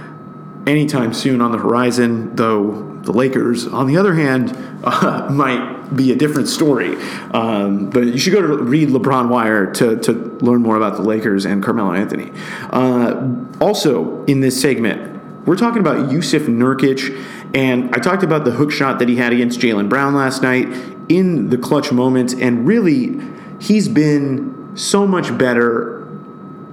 anytime 0.66 1.12
soon 1.12 1.40
on 1.40 1.52
the 1.52 1.58
horizon, 1.58 2.34
though 2.36 2.92
the 3.02 3.12
Lakers, 3.12 3.66
on 3.66 3.86
the 3.86 3.96
other 3.96 4.14
hand, 4.14 4.56
uh, 4.84 5.28
might 5.30 5.94
be 5.94 6.12
a 6.12 6.16
different 6.16 6.48
story. 6.48 6.96
Um, 7.32 7.90
but 7.90 8.04
you 8.04 8.18
should 8.18 8.32
go 8.32 8.40
to 8.40 8.62
read 8.62 8.88
LeBron 8.88 9.28
Wire 9.28 9.72
to, 9.72 9.98
to 10.00 10.12
learn 10.40 10.62
more 10.62 10.76
about 10.76 10.96
the 10.96 11.02
Lakers 11.02 11.44
and 11.44 11.62
Carmelo 11.62 11.92
Anthony. 11.92 12.32
Uh, 12.70 13.34
also, 13.60 14.24
in 14.24 14.40
this 14.40 14.60
segment, 14.60 15.12
we're 15.46 15.56
talking 15.56 15.80
about 15.80 16.10
Jusuf 16.10 16.46
Nurkic, 16.46 17.20
and 17.54 17.94
I 17.94 17.98
talked 17.98 18.22
about 18.22 18.44
the 18.44 18.52
hook 18.52 18.70
shot 18.70 18.98
that 19.00 19.08
he 19.08 19.16
had 19.16 19.32
against 19.32 19.60
Jaylen 19.60 19.88
Brown 19.88 20.14
last 20.14 20.42
night 20.42 20.68
in 21.08 21.50
the 21.50 21.58
clutch 21.58 21.92
moments, 21.92 22.32
and 22.32 22.66
really, 22.66 23.20
he's 23.60 23.88
been 23.88 24.76
so 24.76 25.06
much 25.06 25.36
better 25.36 26.01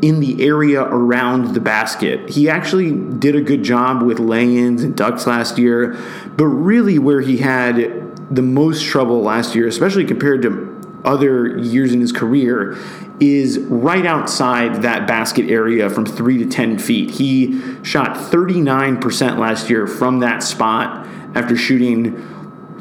in 0.02 0.20
the 0.20 0.46
area 0.46 0.82
around 0.82 1.54
the 1.54 1.60
basket. 1.60 2.30
He 2.30 2.50
actually 2.50 2.92
did 2.92 3.36
a 3.36 3.42
good 3.42 3.64
job 3.64 4.02
with 4.02 4.20
lay-ins 4.20 4.84
and 4.84 4.96
ducks 4.96 5.28
last 5.28 5.58
year, 5.58 5.98
but 6.38 6.46
really 6.46 6.98
where 7.00 7.22
he 7.22 7.38
had 7.38 8.34
the 8.34 8.42
most 8.42 8.86
trouble 8.86 9.22
last 9.22 9.56
year, 9.56 9.68
especially 9.68 10.06
compared 10.06 10.42
to 10.44 10.70
other 11.04 11.58
years 11.58 11.94
in 11.94 12.02
his 12.02 12.12
career, 12.12 12.78
is 13.20 13.60
right 13.60 14.06
outside 14.06 14.84
that 14.84 15.08
basket 15.08 15.50
area 15.50 15.90
from 15.90 16.06
three 16.06 16.38
to 16.38 16.46
10 16.46 16.80
feet. 16.80 17.12
He 17.12 17.60
shot 17.84 18.16
39% 18.16 19.38
last 19.38 19.70
year 19.70 19.88
from 19.88 20.20
that 20.20 20.44
spot 20.44 21.06
after 21.36 21.58
shooting 21.58 22.18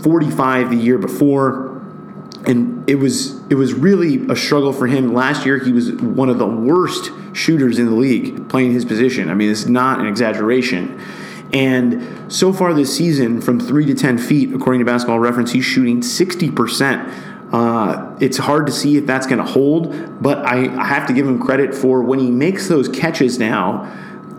45 0.03 0.71
the 0.71 0.77
year 0.77 0.99
before. 0.99 1.68
And 2.47 2.89
it 2.89 2.97
was 2.97 3.39
it 3.51 3.55
was 3.55 3.75
really 3.75 4.27
a 4.29 4.37
struggle 4.37 4.73
for 4.73 4.87
him. 4.87 5.13
Last 5.13 5.45
year 5.45 5.59
he 5.59 5.73
was 5.73 5.93
one 5.93 6.29
of 6.29 6.39
the 6.39 6.47
worst 6.47 7.11
shooters 7.33 7.79
in 7.79 7.87
the 7.87 7.95
league 7.95 8.49
playing 8.49 8.73
his 8.73 8.85
position. 8.85 9.31
I 9.31 9.35
mean, 9.35 9.51
it's 9.51 9.67
not 9.67 10.01
an 10.01 10.07
exaggeration. 10.07 11.01
And 11.53 12.31
so 12.31 12.53
far 12.53 12.75
this 12.75 12.95
season, 12.95 13.41
from 13.41 13.59
three 13.59 13.87
to 13.87 13.95
10 13.95 14.19
feet, 14.19 14.53
according 14.53 14.81
to 14.81 14.85
basketball 14.85 15.19
reference, 15.19 15.53
he's 15.53 15.65
shooting 15.65 16.01
60% 16.01 17.11
uh, 17.53 18.15
it's 18.21 18.37
hard 18.37 18.67
to 18.67 18.73
see 18.73 18.97
if 18.99 19.07
that's 19.07 19.27
going 19.27 19.39
to 19.39 19.51
hold, 19.51 20.23
but 20.23 20.45
I, 20.45 20.65
I 20.79 20.85
have 20.85 21.07
to 21.07 21.15
give 21.15 21.27
him 21.27 21.41
credit 21.41 21.75
for 21.75 22.03
when 22.03 22.19
he 22.19 22.31
makes 22.31 22.69
those 22.69 22.89
catches 22.89 23.39
now. 23.39 23.91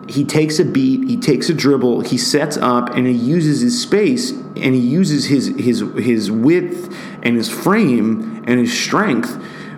He 0.10 0.26
takes 0.26 0.58
a 0.58 0.66
beat, 0.66 1.08
he 1.08 1.18
takes 1.18 1.50
a 1.50 1.54
dribble, 1.54 2.02
he 2.02 2.18
sets 2.18 2.58
up, 2.58 2.96
and 2.96 3.06
he 3.06 3.14
uses 3.14 3.62
his 3.62 3.80
space 3.80 4.32
and 4.32 4.76
he 4.76 4.82
uses 4.82 5.26
his 5.26 5.48
his 5.58 5.84
his 5.98 6.32
width 6.32 6.94
and 7.22 7.36
his 7.36 7.50
frame 7.50 8.44
and 8.48 8.60
his 8.60 8.78
strength, 8.78 9.36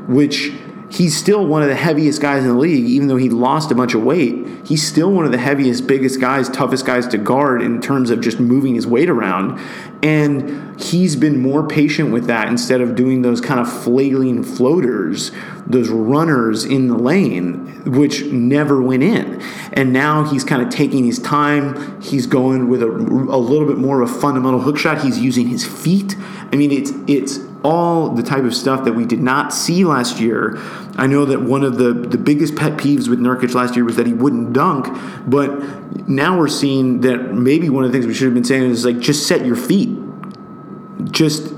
which 0.08 0.54
he's 0.90 1.16
still 1.18 1.46
one 1.46 1.62
of 1.62 1.68
the 1.68 1.76
heaviest 1.76 2.22
guys 2.22 2.44
in 2.44 2.50
the 2.50 2.58
league, 2.58 2.86
even 2.86 3.08
though 3.08 3.18
he 3.18 3.30
lost 3.30 3.72
a 3.72 3.76
bunch 3.76 3.94
of 3.94 4.04
weight. 4.04 4.41
He's 4.72 4.88
still 4.88 5.12
one 5.12 5.26
of 5.26 5.34
the 5.34 5.38
heaviest, 5.38 5.86
biggest 5.86 6.22
guys, 6.22 6.48
toughest 6.48 6.86
guys 6.86 7.06
to 7.08 7.18
guard 7.18 7.62
in 7.62 7.82
terms 7.82 8.10
of 8.10 8.22
just 8.22 8.40
moving 8.40 8.76
his 8.76 8.88
weight 8.88 9.10
around. 9.10 9.60
And 10.02 10.80
he's 10.82 11.18
been 11.18 11.42
more 11.42 11.68
patient 11.68 12.14
with 12.14 12.28
that 12.28 12.48
instead 12.48 12.80
of 12.80 12.96
doing 12.96 13.22
those 13.22 13.42
kind 13.42 13.60
of 13.60 13.70
flailing 13.70 14.44
floaters, 14.44 15.34
those 15.68 15.90
runners 15.90 16.64
in 16.64 16.88
the 16.88 16.96
lane, 16.96 17.84
which 17.84 18.24
never 18.28 18.82
went 18.82 19.04
in. 19.04 19.42
And 19.74 19.92
now 19.92 20.24
he's 20.24 20.46
kind 20.46 20.62
of 20.62 20.70
taking 20.70 21.04
his 21.04 21.20
time. 21.20 22.02
He's 22.02 22.26
going 22.26 22.70
with 22.70 22.82
a, 22.82 22.88
a 22.88 23.42
little 23.42 23.68
bit 23.68 23.78
more 23.78 24.02
of 24.02 24.10
a 24.10 24.20
fundamental 24.22 24.62
hook 24.62 24.78
shot. 24.78 25.02
He's 25.02 25.20
using 25.20 25.50
his 25.50 25.68
feet. 25.68 26.16
I 26.54 26.56
mean, 26.56 26.72
it's 26.72 26.94
it's 27.08 27.40
all 27.64 28.10
the 28.10 28.24
type 28.24 28.44
of 28.44 28.56
stuff 28.56 28.86
that 28.86 28.94
we 28.94 29.06
did 29.06 29.20
not 29.20 29.54
see 29.54 29.86
last 29.86 30.20
year. 30.20 30.58
I 30.98 31.08
know 31.08 31.26
that 31.26 31.42
one 31.42 31.64
of 31.64 31.78
the, 31.78 31.94
the 31.94 32.18
biggest 32.18 32.56
pet 32.56 32.74
peeves 32.74 33.08
with 33.08 33.20
Nurkic 33.20 33.54
last 33.54 33.76
year 33.76 33.86
was 33.86 33.96
that 33.98 34.08
he 34.08 34.14
wouldn't 34.14 34.54
dunk, 34.54 34.88
but 35.30 36.10
now 36.10 36.38
we're 36.38 36.48
seeing 36.48 37.02
that 37.02 37.34
maybe 37.34 37.70
one 37.70 37.84
of 37.84 37.92
the 37.92 37.98
things 37.98 38.08
we 38.08 38.14
should 38.14 38.26
have 38.26 38.34
been 38.34 38.44
saying 38.44 38.70
is 38.70 38.86
like 38.86 39.00
just 39.00 39.28
set 39.28 39.46
your 39.46 39.56
feet, 39.56 39.90
just 41.12 41.54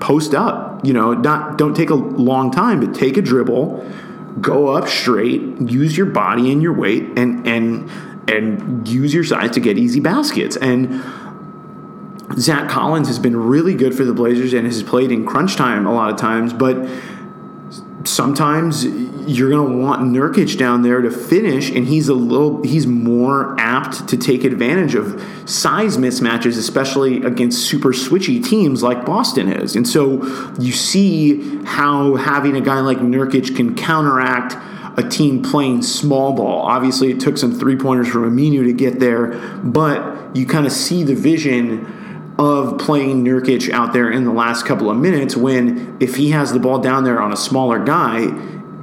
post 0.00 0.34
up. 0.34 0.84
You 0.84 0.92
know, 0.92 1.14
not 1.14 1.58
don't 1.58 1.74
take 1.74 1.90
a 1.90 1.94
long 1.94 2.50
time, 2.50 2.80
but 2.80 2.94
take 2.94 3.16
a 3.16 3.22
dribble, 3.22 3.88
go 4.40 4.68
up 4.68 4.88
straight, 4.88 5.40
use 5.60 5.96
your 5.96 6.06
body 6.06 6.50
and 6.50 6.62
your 6.62 6.72
weight, 6.72 7.04
and 7.16 7.46
and 7.46 7.90
and 8.28 8.88
use 8.88 9.14
your 9.14 9.24
size 9.24 9.50
to 9.52 9.60
get 9.60 9.78
easy 9.78 10.00
baskets. 10.00 10.56
And 10.56 11.02
Zach 12.36 12.68
Collins 12.68 13.08
has 13.08 13.18
been 13.18 13.36
really 13.36 13.74
good 13.74 13.94
for 13.94 14.04
the 14.04 14.12
Blazers 14.12 14.52
and 14.52 14.66
has 14.66 14.82
played 14.82 15.12
in 15.12 15.26
crunch 15.26 15.56
time 15.56 15.86
a 15.86 15.92
lot 15.92 16.10
of 16.10 16.16
times, 16.18 16.52
but 16.52 16.88
sometimes 18.04 18.84
you're 18.84 19.50
going 19.50 19.70
to 19.70 19.78
want 19.78 20.02
Nurkic 20.02 20.58
down 20.58 20.82
there 20.82 21.00
to 21.00 21.10
finish, 21.10 21.70
and 21.70 21.86
he's 21.86 22.08
a 22.08 22.14
little 22.14 22.62
he's 22.62 22.86
more 22.86 23.58
apt 23.60 24.08
to 24.08 24.16
take 24.16 24.44
advantage 24.44 24.94
of 24.94 25.22
size 25.46 25.96
mismatches, 25.96 26.58
especially 26.58 27.22
against 27.22 27.66
super 27.66 27.90
switchy 27.90 28.44
teams 28.44 28.82
like 28.82 29.04
Boston 29.04 29.48
is. 29.48 29.76
And 29.76 29.86
so 29.86 30.24
you 30.58 30.72
see 30.72 31.64
how 31.64 32.16
having 32.16 32.56
a 32.56 32.60
guy 32.60 32.80
like 32.80 32.98
Nurkic 32.98 33.54
can 33.56 33.76
counteract 33.76 34.56
a 34.98 35.08
team 35.08 35.42
playing 35.42 35.82
small 35.82 36.32
ball. 36.34 36.62
Obviously, 36.62 37.10
it 37.10 37.20
took 37.20 37.38
some 37.38 37.58
three 37.58 37.76
pointers 37.76 38.08
from 38.08 38.30
Aminu 38.30 38.64
to 38.64 38.72
get 38.72 39.00
there, 39.00 39.38
but 39.62 40.36
you 40.36 40.46
kind 40.46 40.66
of 40.66 40.72
see 40.72 41.02
the 41.02 41.14
vision 41.14 42.01
of 42.42 42.78
playing 42.78 43.24
Nurkic 43.24 43.70
out 43.70 43.92
there 43.92 44.10
in 44.10 44.24
the 44.24 44.32
last 44.32 44.66
couple 44.66 44.90
of 44.90 44.96
minutes 44.96 45.36
when 45.36 45.96
if 46.00 46.16
he 46.16 46.30
has 46.30 46.52
the 46.52 46.58
ball 46.58 46.78
down 46.78 47.04
there 47.04 47.20
on 47.20 47.32
a 47.32 47.36
smaller 47.36 47.78
guy, 47.78 48.26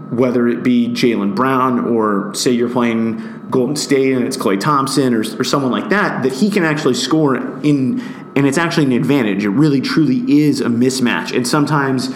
whether 0.10 0.48
it 0.48 0.64
be 0.64 0.88
Jaylen 0.88 1.36
Brown 1.36 1.80
or 1.86 2.34
say 2.34 2.52
you're 2.52 2.70
playing 2.70 3.48
Golden 3.50 3.76
State 3.76 4.14
and 4.14 4.26
it's 4.26 4.38
Klay 4.38 4.60
Thompson 4.60 5.14
or, 5.14 5.20
or 5.20 5.44
someone 5.44 5.72
like 5.72 5.90
that, 5.90 6.24
that 6.24 6.34
he 6.34 6.50
can 6.50 6.64
actually 6.64 6.94
score 6.94 7.36
in, 7.36 8.02
and 8.36 8.48
it's 8.48 8.58
actually 8.58 8.86
an 8.86 8.92
advantage. 8.94 9.46
It 9.46 9.50
really 9.50 9.82
truly 9.82 10.42
is 10.42 10.62
a 10.62 10.66
mismatch. 10.66 11.36
And 11.36 11.48
sometimes 11.48 12.10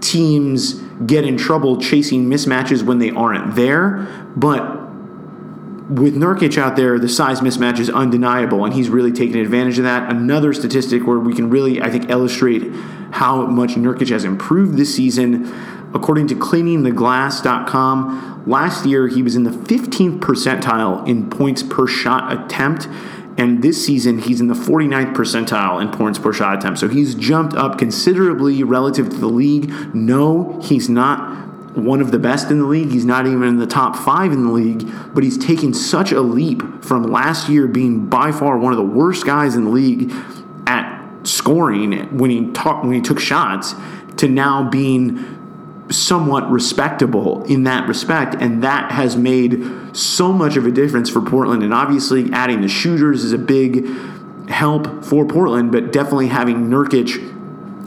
teams 0.00 0.74
get 1.06 1.24
in 1.24 1.36
trouble 1.36 1.80
chasing 1.80 2.26
mismatches 2.26 2.82
when 2.82 2.98
they 2.98 3.10
aren't 3.10 3.56
there, 3.56 4.06
but 4.36 4.83
with 5.88 6.16
Nurkic 6.16 6.56
out 6.56 6.76
there, 6.76 6.98
the 6.98 7.08
size 7.08 7.40
mismatch 7.40 7.78
is 7.78 7.90
undeniable, 7.90 8.64
and 8.64 8.72
he's 8.72 8.88
really 8.88 9.12
taken 9.12 9.38
advantage 9.38 9.76
of 9.78 9.84
that. 9.84 10.10
Another 10.10 10.54
statistic 10.54 11.06
where 11.06 11.18
we 11.18 11.34
can 11.34 11.50
really, 11.50 11.82
I 11.82 11.90
think, 11.90 12.08
illustrate 12.08 12.72
how 13.12 13.44
much 13.46 13.72
Nurkic 13.72 14.08
has 14.08 14.24
improved 14.24 14.78
this 14.78 14.94
season. 14.94 15.52
According 15.92 16.28
to 16.28 16.34
cleaningtheglass.com, 16.34 18.44
last 18.46 18.86
year 18.86 19.08
he 19.08 19.22
was 19.22 19.36
in 19.36 19.42
the 19.44 19.50
15th 19.50 20.20
percentile 20.20 21.06
in 21.06 21.28
points 21.28 21.62
per 21.62 21.86
shot 21.86 22.32
attempt, 22.32 22.88
and 23.36 23.62
this 23.62 23.84
season 23.84 24.20
he's 24.20 24.40
in 24.40 24.48
the 24.48 24.54
49th 24.54 25.14
percentile 25.14 25.82
in 25.82 25.90
points 25.90 26.18
per 26.18 26.32
shot 26.32 26.56
attempt. 26.56 26.78
So 26.78 26.88
he's 26.88 27.14
jumped 27.14 27.54
up 27.54 27.76
considerably 27.78 28.64
relative 28.64 29.10
to 29.10 29.16
the 29.16 29.28
league. 29.28 29.70
No, 29.94 30.58
he's 30.62 30.88
not 30.88 31.43
one 31.74 32.00
of 32.00 32.10
the 32.12 32.18
best 32.18 32.50
in 32.50 32.58
the 32.60 32.66
league. 32.66 32.90
He's 32.90 33.04
not 33.04 33.26
even 33.26 33.42
in 33.44 33.58
the 33.58 33.66
top 33.66 33.96
five 33.96 34.32
in 34.32 34.44
the 34.44 34.52
league, 34.52 34.88
but 35.12 35.24
he's 35.24 35.36
taken 35.36 35.74
such 35.74 36.12
a 36.12 36.20
leap 36.20 36.62
from 36.82 37.04
last 37.04 37.48
year 37.48 37.66
being 37.66 38.06
by 38.06 38.32
far 38.32 38.58
one 38.58 38.72
of 38.72 38.76
the 38.76 38.84
worst 38.84 39.26
guys 39.26 39.56
in 39.56 39.64
the 39.64 39.70
league 39.70 40.12
at 40.66 41.26
scoring 41.26 42.16
when 42.16 42.30
he 42.30 42.50
talk, 42.52 42.82
when 42.82 42.92
he 42.92 43.00
took 43.00 43.18
shots 43.18 43.74
to 44.16 44.28
now 44.28 44.68
being 44.68 45.34
somewhat 45.90 46.50
respectable 46.50 47.44
in 47.44 47.64
that 47.64 47.86
respect 47.88 48.34
and 48.40 48.62
that 48.62 48.90
has 48.90 49.16
made 49.16 49.62
so 49.94 50.32
much 50.32 50.56
of 50.56 50.64
a 50.64 50.70
difference 50.70 51.10
for 51.10 51.20
Portland 51.20 51.62
and 51.62 51.74
obviously 51.74 52.32
adding 52.32 52.62
the 52.62 52.68
shooters 52.68 53.22
is 53.22 53.32
a 53.32 53.38
big 53.38 53.86
help 54.48 55.04
for 55.04 55.26
Portland 55.26 55.70
but 55.70 55.92
definitely 55.92 56.28
having 56.28 56.68
Nurkic 56.70 57.33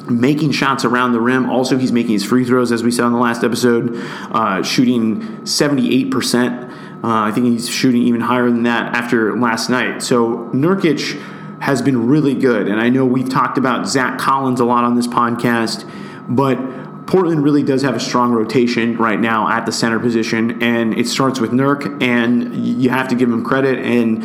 making 0.10 0.52
shots 0.52 0.86
around 0.86 1.14
the 1.14 1.20
rim. 1.20 1.50
Also, 1.50 1.78
he's 1.78 1.92
making 1.92 2.14
his 2.14 2.24
free 2.26 2.46
throws, 2.46 2.72
as 2.72 2.84
we 2.84 2.92
saw 2.92 3.08
in 3.08 3.14
the 3.14 3.20
last 3.20 3.44
episode, 3.44 3.96
uh, 4.32 4.64
shooting 4.64 5.22
78%. 5.44 6.70
Uh, 6.70 7.00
I 7.04 7.32
think 7.32 7.46
he's 7.46 7.70
shooting 7.70 8.02
even 8.04 8.22
higher 8.22 8.50
than 8.50 8.64
that 8.64 8.96
after 8.96 9.38
last 9.38 9.70
night. 9.70 10.02
So, 10.02 10.50
Nurkic 10.54 11.22
has 11.60 11.82
been 11.82 12.08
really 12.08 12.34
good. 12.34 12.68
And 12.68 12.80
I 12.80 12.90
know 12.90 13.06
we've 13.06 13.30
talked 13.30 13.58
about 13.58 13.88
Zach 13.88 14.20
Collins 14.20 14.60
a 14.60 14.66
lot 14.66 14.84
on 14.84 14.96
this 14.96 15.08
podcast, 15.08 15.90
but 16.28 16.58
Portland 17.08 17.44
really 17.44 17.64
does 17.64 17.82
have 17.84 17.96
a 17.96 18.00
strong 18.00 18.32
rotation 18.32 18.98
right 18.98 19.20
now 19.20 19.50
at 19.50 19.66
the 19.66 19.72
center 19.72 19.98
position, 19.98 20.62
and 20.62 20.94
it 20.94 21.08
starts 21.08 21.40
with 21.40 21.52
Nurk, 21.52 22.04
and 22.04 22.54
you 22.54 22.90
have 22.90 23.08
to 23.08 23.16
give 23.16 23.32
him 23.32 23.46
credit. 23.46 23.80
And 23.80 24.24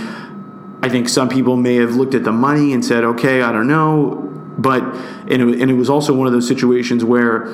I 0.84 0.88
think 0.88 1.08
some 1.08 1.28
people 1.28 1.56
may 1.56 1.76
have 1.76 1.94
looked 1.94 2.14
at 2.14 2.24
the 2.24 2.32
money 2.32 2.72
and 2.72 2.84
said, 2.84 3.04
okay, 3.04 3.40
I 3.40 3.52
don't 3.52 3.68
know. 3.68 4.28
But 4.62 4.82
and 4.82 5.32
it, 5.32 5.60
and 5.60 5.70
it 5.70 5.74
was 5.74 5.90
also 5.90 6.14
one 6.14 6.26
of 6.26 6.32
those 6.32 6.46
situations 6.46 7.04
where 7.04 7.46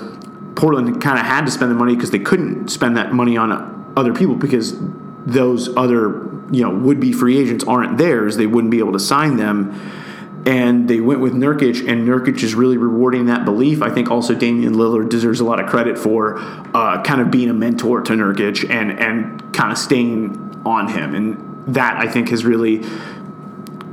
Portland 0.54 1.00
kind 1.00 1.18
of 1.18 1.24
had 1.24 1.46
to 1.46 1.50
spend 1.50 1.70
the 1.70 1.74
money 1.74 1.94
because 1.94 2.10
they 2.10 2.18
couldn't 2.18 2.68
spend 2.68 2.96
that 2.96 3.12
money 3.12 3.36
on 3.36 3.92
other 3.96 4.12
people 4.12 4.34
because 4.34 4.76
those 5.24 5.74
other 5.76 6.28
you 6.50 6.62
know 6.62 6.70
would 6.70 7.00
be 7.00 7.12
free 7.12 7.38
agents 7.38 7.64
aren't 7.64 7.98
theirs. 7.98 8.36
They 8.36 8.46
wouldn't 8.46 8.70
be 8.70 8.78
able 8.78 8.92
to 8.92 9.00
sign 9.00 9.36
them. 9.36 9.72
And 10.46 10.88
they 10.88 11.00
went 11.00 11.20
with 11.20 11.34
Nurkic, 11.34 11.86
and 11.86 12.08
Nurkic 12.08 12.42
is 12.42 12.54
really 12.54 12.78
rewarding 12.78 13.26
that 13.26 13.44
belief. 13.44 13.82
I 13.82 13.90
think 13.90 14.10
also 14.10 14.34
Damian 14.34 14.74
Lillard 14.74 15.10
deserves 15.10 15.40
a 15.40 15.44
lot 15.44 15.60
of 15.60 15.68
credit 15.68 15.98
for 15.98 16.38
uh, 16.74 17.02
kind 17.02 17.20
of 17.20 17.30
being 17.30 17.50
a 17.50 17.54
mentor 17.54 18.00
to 18.02 18.12
Nurkic 18.12 18.68
and 18.70 18.92
and 18.98 19.52
kind 19.52 19.72
of 19.72 19.78
staying 19.78 20.62
on 20.64 20.88
him. 20.88 21.14
And 21.14 21.74
that 21.74 21.96
I 21.98 22.08
think 22.08 22.30
has 22.30 22.44
really 22.44 22.82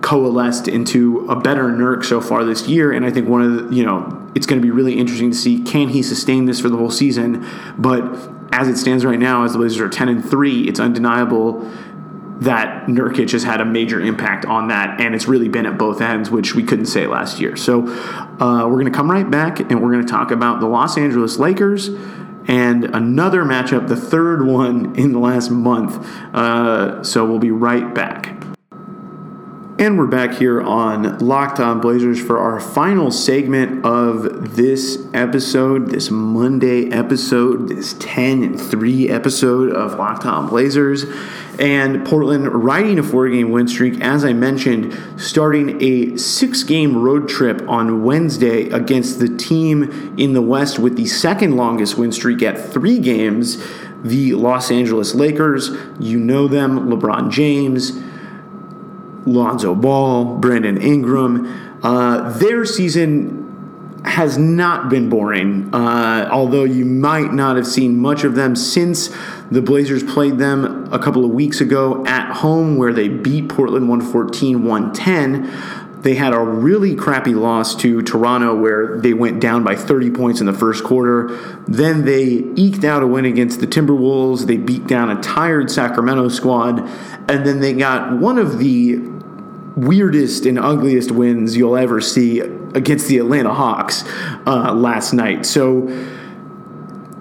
coalesced 0.05 0.67
into 0.67 1.25
a 1.27 1.35
better 1.35 1.63
Nurk 1.63 2.05
so 2.05 2.21
far 2.21 2.45
this 2.45 2.67
year. 2.67 2.91
And 2.91 3.03
I 3.03 3.09
think 3.09 3.27
one 3.27 3.41
of 3.41 3.69
the, 3.69 3.75
you 3.75 3.83
know, 3.83 4.29
it's 4.35 4.45
going 4.45 4.61
to 4.61 4.63
be 4.63 4.69
really 4.69 4.99
interesting 4.99 5.31
to 5.31 5.35
see 5.35 5.63
can 5.63 5.89
he 5.89 6.03
sustain 6.03 6.45
this 6.45 6.59
for 6.59 6.69
the 6.69 6.77
whole 6.77 6.91
season. 6.91 7.43
But 7.75 8.03
as 8.51 8.67
it 8.67 8.77
stands 8.77 9.03
right 9.03 9.17
now, 9.17 9.45
as 9.45 9.53
the 9.53 9.57
Blazers 9.57 9.81
are 9.81 9.89
10 9.89 10.07
and 10.07 10.23
3, 10.23 10.67
it's 10.67 10.79
undeniable 10.79 11.59
that 12.41 12.85
Nurkic 12.85 13.31
has 13.31 13.43
had 13.43 13.61
a 13.61 13.65
major 13.65 13.99
impact 13.99 14.45
on 14.45 14.67
that, 14.67 15.01
and 15.01 15.15
it's 15.15 15.27
really 15.27 15.47
been 15.47 15.65
at 15.65 15.77
both 15.77 16.01
ends, 16.01 16.29
which 16.29 16.53
we 16.53 16.63
couldn't 16.63 16.85
say 16.85 17.07
last 17.07 17.39
year. 17.39 17.55
So 17.55 17.87
uh, 17.87 18.67
we're 18.67 18.79
going 18.79 18.85
to 18.85 18.91
come 18.91 19.09
right 19.09 19.29
back 19.29 19.59
and 19.59 19.81
we're 19.81 19.91
going 19.91 20.05
to 20.05 20.11
talk 20.11 20.29
about 20.29 20.59
the 20.59 20.67
Los 20.67 20.97
Angeles 20.99 21.39
Lakers 21.39 21.87
and 22.47 22.83
another 22.83 23.43
matchup, 23.43 23.87
the 23.87 23.95
third 23.95 24.45
one 24.45 24.95
in 24.95 25.13
the 25.13 25.19
last 25.19 25.49
month. 25.49 26.05
Uh, 26.35 27.03
so 27.03 27.25
we'll 27.25 27.39
be 27.39 27.51
right 27.51 27.95
back. 27.95 28.44
And 29.77 29.97
we're 29.97 30.07
back 30.07 30.35
here 30.35 30.61
on 30.61 31.19
Locked 31.19 31.59
On 31.59 31.81
Blazers 31.81 32.21
for 32.21 32.39
our 32.39 32.61
final 32.61 33.11
segment 33.11 33.85
of 33.85 34.55
this 34.55 35.05
episode, 35.13 35.89
this 35.89 36.09
Monday 36.09 36.89
episode, 36.91 37.67
this 37.67 37.93
10 37.99 38.41
and 38.41 38.61
3 38.61 39.09
episode 39.09 39.73
of 39.73 39.99
Locked 39.99 40.25
On 40.25 40.47
Blazers. 40.47 41.03
And 41.59 42.07
Portland 42.07 42.47
riding 42.53 42.97
a 42.99 43.03
four 43.03 43.27
game 43.27 43.51
win 43.51 43.67
streak, 43.67 43.99
as 43.99 44.23
I 44.23 44.31
mentioned, 44.31 44.97
starting 45.17 45.81
a 45.83 46.15
six 46.15 46.63
game 46.63 47.03
road 47.03 47.27
trip 47.27 47.61
on 47.67 48.05
Wednesday 48.05 48.69
against 48.69 49.19
the 49.19 49.27
team 49.27 50.15
in 50.17 50.31
the 50.31 50.41
West 50.41 50.79
with 50.79 50.95
the 50.95 51.05
second 51.05 51.57
longest 51.57 51.97
win 51.97 52.13
streak 52.13 52.41
at 52.41 52.57
three 52.57 52.97
games, 52.97 53.61
the 54.01 54.35
Los 54.35 54.71
Angeles 54.71 55.13
Lakers. 55.13 55.71
You 55.99 56.17
know 56.17 56.47
them, 56.47 56.87
LeBron 56.89 57.29
James. 57.29 58.04
Lonzo 59.25 59.75
Ball, 59.75 60.37
Brandon 60.37 60.81
Ingram. 60.81 61.79
Uh, 61.83 62.29
their 62.37 62.65
season 62.65 63.45
has 64.05 64.37
not 64.37 64.87
been 64.89 65.09
boring, 65.09 65.73
uh, 65.73 66.29
although 66.31 66.63
you 66.63 66.85
might 66.85 67.33
not 67.33 67.55
have 67.55 67.65
seen 67.65 67.97
much 67.97 68.23
of 68.23 68.35
them 68.35 68.55
since 68.55 69.09
the 69.49 69.61
Blazers 69.61 70.03
played 70.03 70.37
them 70.37 70.87
a 70.93 70.99
couple 70.99 71.25
of 71.25 71.31
weeks 71.31 71.59
ago 71.59 72.05
at 72.05 72.31
home, 72.31 72.77
where 72.77 72.93
they 72.93 73.07
beat 73.07 73.49
Portland 73.49 73.89
114 73.89 74.63
110. 74.63 76.01
They 76.03 76.13
had 76.13 76.33
a 76.33 76.39
really 76.39 76.93
crappy 76.93 77.33
loss 77.33 77.73
to 77.77 78.03
Toronto 78.03 78.55
where 78.55 78.99
they 78.99 79.13
went 79.13 79.41
down 79.41 79.63
by 79.63 79.75
30 79.75 80.11
points 80.11 80.39
in 80.39 80.45
the 80.45 80.53
first 80.53 80.83
quarter. 80.83 81.35
Then 81.67 82.05
they 82.05 82.43
eked 82.55 82.83
out 82.83 83.01
a 83.01 83.07
win 83.07 83.25
against 83.25 83.59
the 83.59 83.65
Timberwolves. 83.65 84.45
They 84.45 84.57
beat 84.57 84.85
down 84.85 85.09
a 85.09 85.19
tired 85.19 85.71
Sacramento 85.71 86.29
squad. 86.29 86.81
And 87.27 87.43
then 87.43 87.59
they 87.59 87.73
got 87.73 88.19
one 88.19 88.37
of 88.37 88.59
the 88.59 89.14
weirdest 89.75 90.45
and 90.45 90.57
ugliest 90.57 91.11
wins 91.11 91.57
you'll 91.57 91.75
ever 91.77 92.01
see 92.01 92.39
against 92.39 93.07
the 93.07 93.17
Atlanta 93.17 93.53
Hawks 93.53 94.03
uh, 94.45 94.73
last 94.73 95.13
night. 95.13 95.45
So 95.45 95.87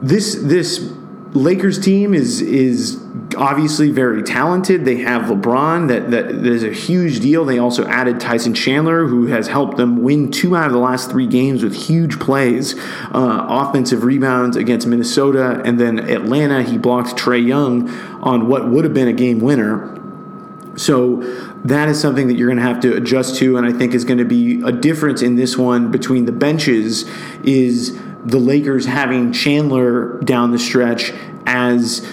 this 0.00 0.34
this 0.42 0.92
Lakers 1.32 1.80
team 1.80 2.14
is 2.14 2.40
is 2.40 3.00
obviously 3.36 3.90
very 3.90 4.22
talented. 4.22 4.84
They 4.84 4.98
have 4.98 5.22
LeBron 5.22 5.88
that 5.88 6.10
that 6.12 6.30
is 6.30 6.62
a 6.62 6.72
huge 6.72 7.20
deal. 7.20 7.44
They 7.44 7.58
also 7.58 7.84
added 7.86 8.20
Tyson 8.20 8.54
Chandler, 8.54 9.06
who 9.06 9.26
has 9.26 9.48
helped 9.48 9.76
them 9.76 10.02
win 10.02 10.30
two 10.30 10.54
out 10.54 10.66
of 10.66 10.72
the 10.72 10.78
last 10.78 11.10
three 11.10 11.26
games 11.26 11.64
with 11.64 11.74
huge 11.74 12.20
plays, 12.20 12.78
uh, 13.12 13.46
offensive 13.48 14.04
rebounds 14.04 14.56
against 14.56 14.86
Minnesota, 14.86 15.60
and 15.64 15.80
then 15.80 15.98
Atlanta. 15.98 16.62
He 16.62 16.78
blocked 16.78 17.16
Trae 17.16 17.44
Young 17.44 17.90
on 18.22 18.46
what 18.46 18.68
would 18.68 18.84
have 18.84 18.94
been 18.94 19.08
a 19.08 19.12
game 19.12 19.40
winner. 19.40 19.90
So 20.76 21.22
that 21.64 21.88
is 21.88 21.98
something 21.98 22.29
that 22.29 22.35
you're 22.35 22.48
going 22.48 22.59
to 22.59 22.62
have 22.62 22.81
to 22.81 22.94
adjust 22.94 23.37
to, 23.37 23.57
and 23.57 23.66
I 23.66 23.72
think 23.72 23.94
is 23.94 24.05
going 24.05 24.18
to 24.18 24.24
be 24.24 24.62
a 24.62 24.72
difference 24.72 25.22
in 25.22 25.37
this 25.37 25.57
one 25.57 25.90
between 25.90 26.27
the 26.27 26.33
benches 26.33 27.09
is 27.42 27.98
the 28.24 28.38
Lakers 28.38 28.87
having 28.87 29.33
Chandler 29.33 30.18
down 30.20 30.50
the 30.50 30.59
stretch 30.59 31.12
as 31.46 32.07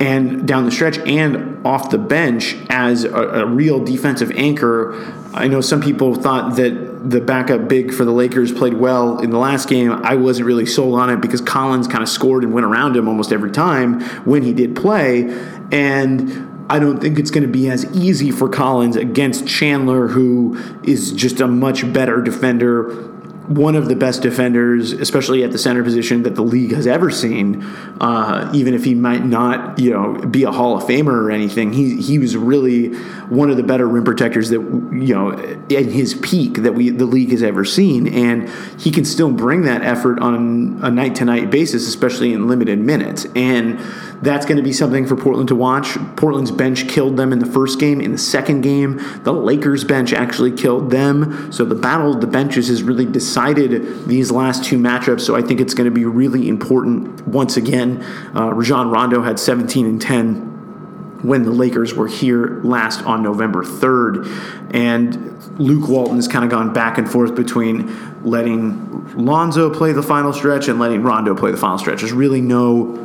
and 0.00 0.46
down 0.46 0.64
the 0.64 0.72
stretch 0.72 0.98
and 0.98 1.64
off 1.64 1.90
the 1.90 1.98
bench 1.98 2.56
as 2.68 3.04
a, 3.04 3.14
a, 3.14 3.46
real 3.46 3.82
defensive 3.82 4.30
anchor. 4.32 4.92
I 5.32 5.46
know 5.46 5.60
some 5.60 5.80
people 5.80 6.16
thought 6.16 6.56
that 6.56 7.08
the 7.08 7.20
backup 7.20 7.68
big 7.68 7.94
for 7.94 8.04
the 8.04 8.10
Lakers 8.10 8.52
played 8.52 8.74
well 8.74 9.20
in 9.20 9.30
the 9.30 9.38
last 9.38 9.68
game. 9.68 9.92
I 9.92 10.16
wasn't 10.16 10.46
really 10.46 10.66
sold 10.66 10.98
on 10.98 11.10
it 11.10 11.20
because 11.20 11.40
Collins 11.40 11.86
kind 11.86 12.02
of 12.02 12.08
scored 12.08 12.42
and 12.42 12.52
went 12.52 12.66
around 12.66 12.96
him 12.96 13.08
almost 13.08 13.32
every 13.32 13.52
time 13.52 14.00
when 14.24 14.42
he 14.42 14.52
did 14.52 14.74
play. 14.74 15.28
And 15.70 16.53
I 16.68 16.78
don't 16.78 17.00
think 17.00 17.18
it's 17.18 17.30
going 17.30 17.46
to 17.46 17.52
be 17.52 17.68
as 17.68 17.84
easy 17.94 18.30
for 18.30 18.48
Collins 18.48 18.96
against 18.96 19.46
Chandler, 19.46 20.08
who 20.08 20.58
is 20.82 21.12
just 21.12 21.40
a 21.40 21.46
much 21.46 21.92
better 21.92 22.22
defender 22.22 23.13
one 23.46 23.76
of 23.76 23.88
the 23.88 23.96
best 23.96 24.22
defenders, 24.22 24.92
especially 24.92 25.44
at 25.44 25.52
the 25.52 25.58
center 25.58 25.82
position 25.82 26.22
that 26.22 26.34
the 26.34 26.42
league 26.42 26.72
has 26.72 26.86
ever 26.86 27.10
seen. 27.10 27.62
Uh, 28.00 28.50
even 28.54 28.74
if 28.74 28.84
he 28.84 28.94
might 28.94 29.24
not, 29.24 29.78
you 29.78 29.90
know, 29.90 30.14
be 30.26 30.44
a 30.44 30.50
Hall 30.50 30.76
of 30.76 30.84
Famer 30.84 31.12
or 31.12 31.30
anything, 31.30 31.72
he 31.72 32.00
he 32.00 32.18
was 32.18 32.36
really 32.36 32.94
one 33.28 33.50
of 33.50 33.56
the 33.56 33.62
better 33.62 33.86
rim 33.86 34.04
protectors 34.04 34.48
that 34.48 34.60
you 34.60 35.14
know 35.14 35.32
at 35.32 35.86
his 35.86 36.14
peak 36.14 36.62
that 36.62 36.72
we 36.74 36.90
the 36.90 37.04
league 37.06 37.30
has 37.30 37.42
ever 37.42 37.64
seen, 37.64 38.06
and 38.08 38.48
he 38.80 38.90
can 38.90 39.04
still 39.04 39.30
bring 39.30 39.62
that 39.62 39.82
effort 39.82 40.18
on 40.20 40.80
a 40.82 40.90
night 40.90 41.14
to 41.16 41.24
night 41.24 41.50
basis, 41.50 41.86
especially 41.86 42.32
in 42.32 42.48
limited 42.48 42.78
minutes. 42.78 43.26
And 43.34 43.78
that's 44.22 44.46
going 44.46 44.56
to 44.56 44.62
be 44.62 44.72
something 44.72 45.06
for 45.06 45.16
Portland 45.16 45.48
to 45.48 45.54
watch. 45.54 45.96
Portland's 46.16 46.50
bench 46.50 46.88
killed 46.88 47.16
them 47.16 47.32
in 47.32 47.38
the 47.38 47.46
first 47.46 47.78
game. 47.78 48.00
In 48.00 48.12
the 48.12 48.18
second 48.18 48.62
game, 48.62 49.00
the 49.22 49.32
Lakers 49.32 49.84
bench 49.84 50.12
actually 50.12 50.52
killed 50.52 50.90
them. 50.90 51.52
So 51.52 51.64
the 51.64 51.74
battle 51.74 52.14
of 52.14 52.20
the 52.20 52.26
benches 52.26 52.68
has 52.68 52.82
really 52.82 53.04
decided 53.34 54.06
these 54.06 54.30
last 54.30 54.64
two 54.64 54.78
matchups. 54.78 55.22
So 55.22 55.34
I 55.34 55.42
think 55.42 55.60
it's 55.60 55.74
going 55.74 55.86
to 55.86 55.94
be 55.94 56.04
really 56.04 56.48
important 56.48 57.26
once 57.26 57.56
again. 57.56 58.00
Uh, 58.32 58.52
Rajon 58.54 58.90
Rondo 58.90 59.22
had 59.22 59.40
17 59.40 59.86
and 59.86 60.00
10 60.00 61.20
when 61.24 61.42
the 61.42 61.50
Lakers 61.50 61.94
were 61.94 62.06
here 62.06 62.60
last 62.62 63.02
on 63.02 63.24
November 63.24 63.64
3rd. 63.64 64.70
And 64.72 65.58
Luke 65.58 65.88
Walton 65.88 66.14
has 66.14 66.28
kind 66.28 66.44
of 66.44 66.50
gone 66.52 66.72
back 66.72 66.96
and 66.96 67.10
forth 67.10 67.34
between 67.34 68.22
letting 68.22 69.16
Lonzo 69.16 69.68
play 69.68 69.90
the 69.90 70.02
final 70.02 70.32
stretch 70.32 70.68
and 70.68 70.78
letting 70.78 71.02
Rondo 71.02 71.34
play 71.34 71.50
the 71.50 71.56
final 71.56 71.78
stretch. 71.78 72.00
There's 72.02 72.12
really 72.12 72.40
no 72.40 73.04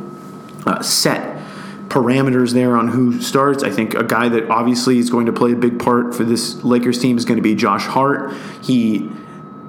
uh, 0.64 0.80
set 0.80 1.38
parameters 1.88 2.52
there 2.52 2.76
on 2.76 2.86
who 2.86 3.20
starts. 3.20 3.64
I 3.64 3.70
think 3.70 3.94
a 3.94 4.04
guy 4.04 4.28
that 4.28 4.48
obviously 4.48 4.98
is 4.98 5.10
going 5.10 5.26
to 5.26 5.32
play 5.32 5.52
a 5.52 5.56
big 5.56 5.80
part 5.80 6.14
for 6.14 6.22
this 6.22 6.62
Lakers 6.62 7.00
team 7.00 7.16
is 7.16 7.24
going 7.24 7.38
to 7.38 7.42
be 7.42 7.56
Josh 7.56 7.84
Hart. 7.86 8.32
He 8.62 9.10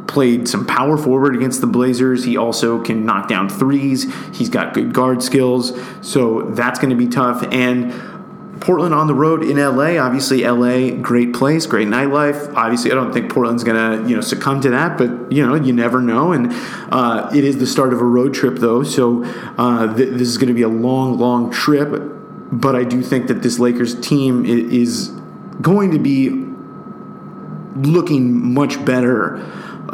played 0.08 0.48
some 0.48 0.66
power 0.66 0.98
forward 0.98 1.36
against 1.36 1.62
the 1.62 1.68
Blazers. 1.68 2.24
He 2.24 2.38
also 2.38 2.84
can 2.84 3.06
knock 3.06 3.28
down 3.28 3.50
threes. 3.50 4.14
He's 4.34 4.50
got 4.50 4.74
good 4.74 4.94
guard 4.94 5.24
skills. 5.24 5.78
So 6.02 6.42
that's 6.52 6.80
going 6.80 6.90
to 6.90 6.96
be 6.96 7.08
tough. 7.08 7.44
And 7.52 7.94
Portland 8.62 8.94
on 8.94 9.08
the 9.08 9.16
road 9.16 9.44
in 9.44 9.58
LA. 9.58 9.98
Obviously, 9.98 10.44
LA, 10.44 10.96
great 11.02 11.34
place, 11.34 11.66
great 11.66 11.88
nightlife. 11.88 12.54
Obviously, 12.54 12.92
I 12.92 12.96
don't 12.96 13.12
think 13.12 13.32
Portland's 13.32 13.64
gonna 13.64 14.08
you 14.08 14.16
know 14.16 14.22
succumb 14.22 14.62
to 14.62 14.70
that, 14.70 14.98
but 14.98 15.32
you 15.32 15.46
know 15.46 15.56
you 15.56 15.74
never 15.74 16.00
know. 16.00 16.32
And 16.32 16.50
uh, 16.92 17.30
it 17.34 17.44
is 17.44 17.58
the 17.58 17.68
start 17.68 17.92
of 17.92 18.00
a 18.00 18.06
road 18.06 18.34
trip, 18.34 18.58
though, 18.58 18.84
so 18.84 19.24
uh, 19.58 19.94
th- 19.96 20.10
this 20.10 20.28
is 20.28 20.38
going 20.38 20.48
to 20.48 20.54
be 20.54 20.62
a 20.62 20.70
long, 20.70 21.18
long 21.18 21.52
trip. 21.52 21.90
But 22.52 22.76
I 22.76 22.84
do 22.84 23.02
think 23.02 23.28
that 23.28 23.42
this 23.42 23.60
Lakers 23.60 24.00
team 24.00 24.46
is 24.46 25.08
going 25.62 25.92
to 25.92 26.00
be 26.00 26.30
looking 27.76 28.54
much 28.54 28.84
better 28.86 29.38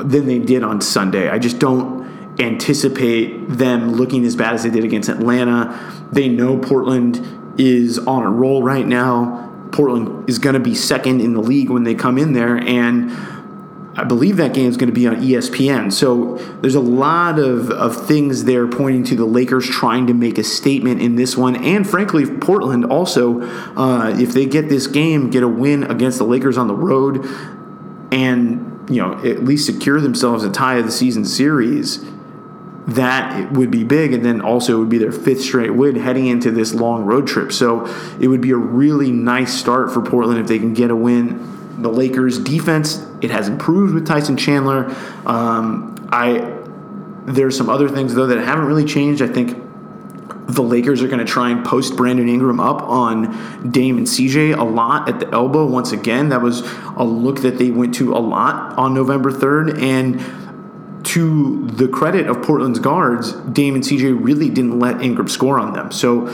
than 0.04 0.26
they 0.26 0.40
did 0.40 0.64
on 0.64 0.82
Sunday. 0.82 1.30
I 1.30 1.40
just 1.40 1.60
don't 1.60 2.08
anticipate 2.40 3.50
them 3.50 3.94
looking 3.94 4.26
as 4.26 4.36
bad 4.36 4.54
as 4.54 4.64
they 4.64 4.70
did 4.70 4.84
against 4.84 5.10
Atlanta. 5.10 6.08
They 6.12 6.30
know 6.30 6.58
Portland 6.58 7.56
is 7.60 7.98
on 8.00 8.24
a 8.24 8.30
roll 8.30 8.64
right 8.64 8.86
now. 8.86 9.44
Portland 9.72 10.30
is 10.30 10.40
going 10.40 10.54
to 10.54 10.60
be 10.60 10.76
second 10.76 11.22
in 11.22 11.34
the 11.34 11.42
league 11.42 11.70
when 11.70 11.84
they 11.84 11.96
come 11.96 12.18
in 12.18 12.34
there, 12.34 12.56
and 12.58 13.12
I 13.98 14.04
believe 14.04 14.38
that 14.38 14.54
game 14.54 14.68
is 14.68 14.78
going 14.78 14.90
to 14.90 14.94
be 14.94 15.08
on 15.08 15.16
ESPN. 15.18 15.92
So 15.92 16.36
there's 16.62 16.76
a 16.76 16.80
lot 16.80 17.40
of, 17.40 17.72
of 17.72 18.08
things 18.08 18.44
there 18.44 18.68
pointing 18.68 19.04
to 19.06 19.16
the 19.16 19.26
Lakers 19.26 19.68
trying 19.68 20.06
to 20.08 20.14
make 20.14 20.38
a 20.38 20.44
statement 20.44 21.02
in 21.02 21.16
this 21.16 21.36
one. 21.36 21.56
And 21.56 21.90
frankly, 21.90 22.26
Portland 22.26 22.86
also, 22.86 23.42
uh, 23.76 24.16
if 24.18 24.34
they 24.34 24.46
get 24.46 24.70
this 24.70 24.86
game, 24.86 25.32
get 25.32 25.42
a 25.42 25.48
win 25.48 25.84
against 25.84 26.20
the 26.20 26.26
Lakers 26.26 26.58
on 26.58 26.68
the 26.68 26.76
road, 26.76 27.26
and 28.12 28.77
you 28.90 29.02
know 29.02 29.14
at 29.24 29.44
least 29.44 29.66
secure 29.66 30.00
themselves 30.00 30.44
a 30.44 30.52
tie 30.52 30.78
of 30.78 30.86
the 30.86 30.92
season 30.92 31.26
series 31.26 32.06
that 32.88 33.52
would 33.52 33.70
be 33.70 33.84
big, 33.84 34.14
and 34.14 34.24
then 34.24 34.40
also 34.40 34.78
it 34.78 34.80
would 34.80 34.90
be 34.90 34.98
their 34.98 35.12
fifth 35.12 35.42
straight 35.42 35.72
win 35.72 35.98
heading 35.98 36.28
into 36.28 36.52
this 36.52 36.74
long 36.74 37.04
road 37.04 37.28
trip. 37.28 37.52
So 37.52 37.86
it 38.20 38.30
would 38.30 38.40
be 38.40 38.52
a 38.52 38.58
really 38.58 39.12
nice 39.12 39.54
start 39.54 39.94
for 39.94 40.02
Portland 40.02 40.40
if 40.40 40.48
they 40.48 40.58
can 40.58 40.74
get 40.74 40.90
a 40.90 40.96
win. 40.96 41.82
The 41.82 41.90
Lakers' 41.90 42.40
defense 42.40 43.06
it 43.22 43.30
has 43.30 43.50
improved 43.50 43.94
with 43.94 44.08
Tyson 44.08 44.38
Chandler. 44.38 44.96
Um, 45.26 46.08
I 46.12 46.54
there's 47.26 47.58
some 47.58 47.70
other 47.70 47.90
things 47.90 48.16
though 48.16 48.28
that 48.28 48.40
haven't 48.40 48.66
really 48.66 48.86
changed. 48.86 49.22
I 49.22 49.28
think 49.28 49.58
the 50.48 50.64
Lakers 50.64 51.02
are 51.04 51.08
going 51.08 51.20
to 51.20 51.26
try 51.26 51.50
and 51.50 51.66
post 51.66 51.98
Brandon 51.98 52.30
Ingram 52.30 52.60
up 52.60 52.82
on 52.82 53.70
Dame 53.70 53.98
and 53.98 54.08
CJ 54.08 54.58
a 54.58 54.64
lot 54.64 55.10
at 55.10 55.20
the 55.20 55.30
elbow 55.32 55.66
once 55.66 55.92
again. 55.92 56.30
That 56.30 56.42
was 56.42 56.62
a 56.96 57.04
look 57.04 57.42
that 57.42 57.58
they 57.58 57.70
went 57.70 57.96
to 57.96 58.14
a 58.14 58.20
lot 58.20 58.78
on 58.78 58.94
November 58.94 59.32
3rd. 59.32 59.82
And 59.82 61.04
to 61.08 61.68
the 61.68 61.88
credit 61.88 62.28
of 62.28 62.42
Portland's 62.42 62.80
guards, 62.80 63.34
Dame 63.34 63.76
and 63.76 63.84
CJ 63.84 64.18
really 64.24 64.50
didn't 64.50 64.80
let 64.80 65.02
Ingram 65.02 65.28
score 65.28 65.60
on 65.60 65.74
them. 65.74 65.92
So 65.92 66.28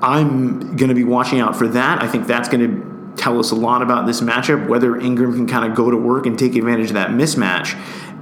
I'm 0.00 0.76
going 0.76 0.88
to 0.88 0.94
be 0.94 1.04
watching 1.04 1.40
out 1.40 1.56
for 1.56 1.66
that. 1.68 2.02
I 2.02 2.08
think 2.08 2.26
that's 2.26 2.48
going 2.48 2.60
to 2.60 2.96
tell 3.16 3.38
us 3.38 3.50
a 3.50 3.54
lot 3.54 3.82
about 3.82 4.06
this 4.06 4.20
matchup, 4.20 4.68
whether 4.68 4.96
Ingram 4.96 5.34
can 5.34 5.46
kind 5.46 5.68
of 5.68 5.76
go 5.76 5.90
to 5.90 5.96
work 5.96 6.26
and 6.26 6.38
take 6.38 6.54
advantage 6.54 6.88
of 6.88 6.94
that 6.94 7.10
mismatch. 7.10 7.74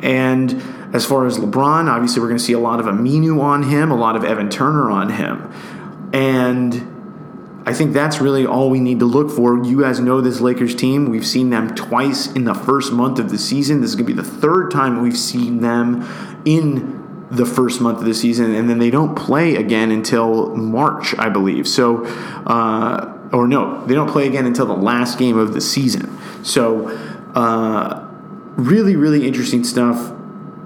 And 0.05 0.63
as 0.95 1.07
far 1.07 1.27
as 1.27 1.39
LeBron, 1.39 1.89
obviously 1.89 2.21
we're 2.21 2.29
going 2.29 2.39
to 2.39 2.45
see 2.45 2.53
a 2.53 2.59
lot 2.59 2.79
of 2.79 2.87
Aminu 2.87 3.41
on 3.41 3.65
him, 3.65 3.91
a 3.91 3.97
lot 3.97 4.17
of 4.17 4.23
Evan 4.23 4.51
Turner 4.51 4.91
on 4.91 5.09
him. 5.09 5.51
And 6.13 7.63
I 7.67 7.73
think 7.73 7.95
that's 7.95 8.21
really 8.21 8.45
all 8.45 8.69
we 8.69 8.81
need 8.81 8.99
to 8.99 9.07
look 9.07 9.31
for. 9.31 9.65
You 9.65 9.81
guys 9.81 10.01
know 10.01 10.21
this 10.21 10.43
Lakers 10.43 10.75
team. 10.75 11.09
We've 11.09 11.27
seen 11.27 11.49
them 11.49 11.75
twice 11.75 12.31
in 12.31 12.45
the 12.45 12.53
first 12.53 12.93
month 12.93 13.19
of 13.19 13.31
the 13.31 13.39
season. 13.39 13.81
This 13.81 13.91
is 13.91 13.97
going 13.97 14.07
to 14.07 14.13
be 14.13 14.21
the 14.21 14.29
third 14.29 14.71
time 14.71 15.01
we've 15.01 15.17
seen 15.17 15.63
them 15.63 16.07
in 16.45 17.27
the 17.31 17.47
first 17.47 17.81
month 17.81 17.99
of 17.99 18.05
the 18.05 18.15
season, 18.15 18.55
and 18.55 18.69
then 18.69 18.79
they 18.79 18.91
don't 18.91 19.15
play 19.17 19.57
again 19.57 19.91
until 19.91 20.55
March, 20.55 21.15
I 21.19 21.31
believe. 21.31 21.67
So, 21.67 22.05
uh, 22.47 23.29
or 23.33 23.49
no, 23.49 23.85
they 23.87 23.95
don't 23.95 24.11
play 24.11 24.27
again 24.27 24.45
until 24.45 24.67
the 24.67 24.75
last 24.75 25.19
game 25.19 25.39
of 25.39 25.55
the 25.55 25.63
season. 25.63 26.19
So, 26.45 26.89
uh, 27.35 28.04
really, 28.57 28.97
really 28.97 29.27
interesting 29.27 29.65
stuff 29.65 30.13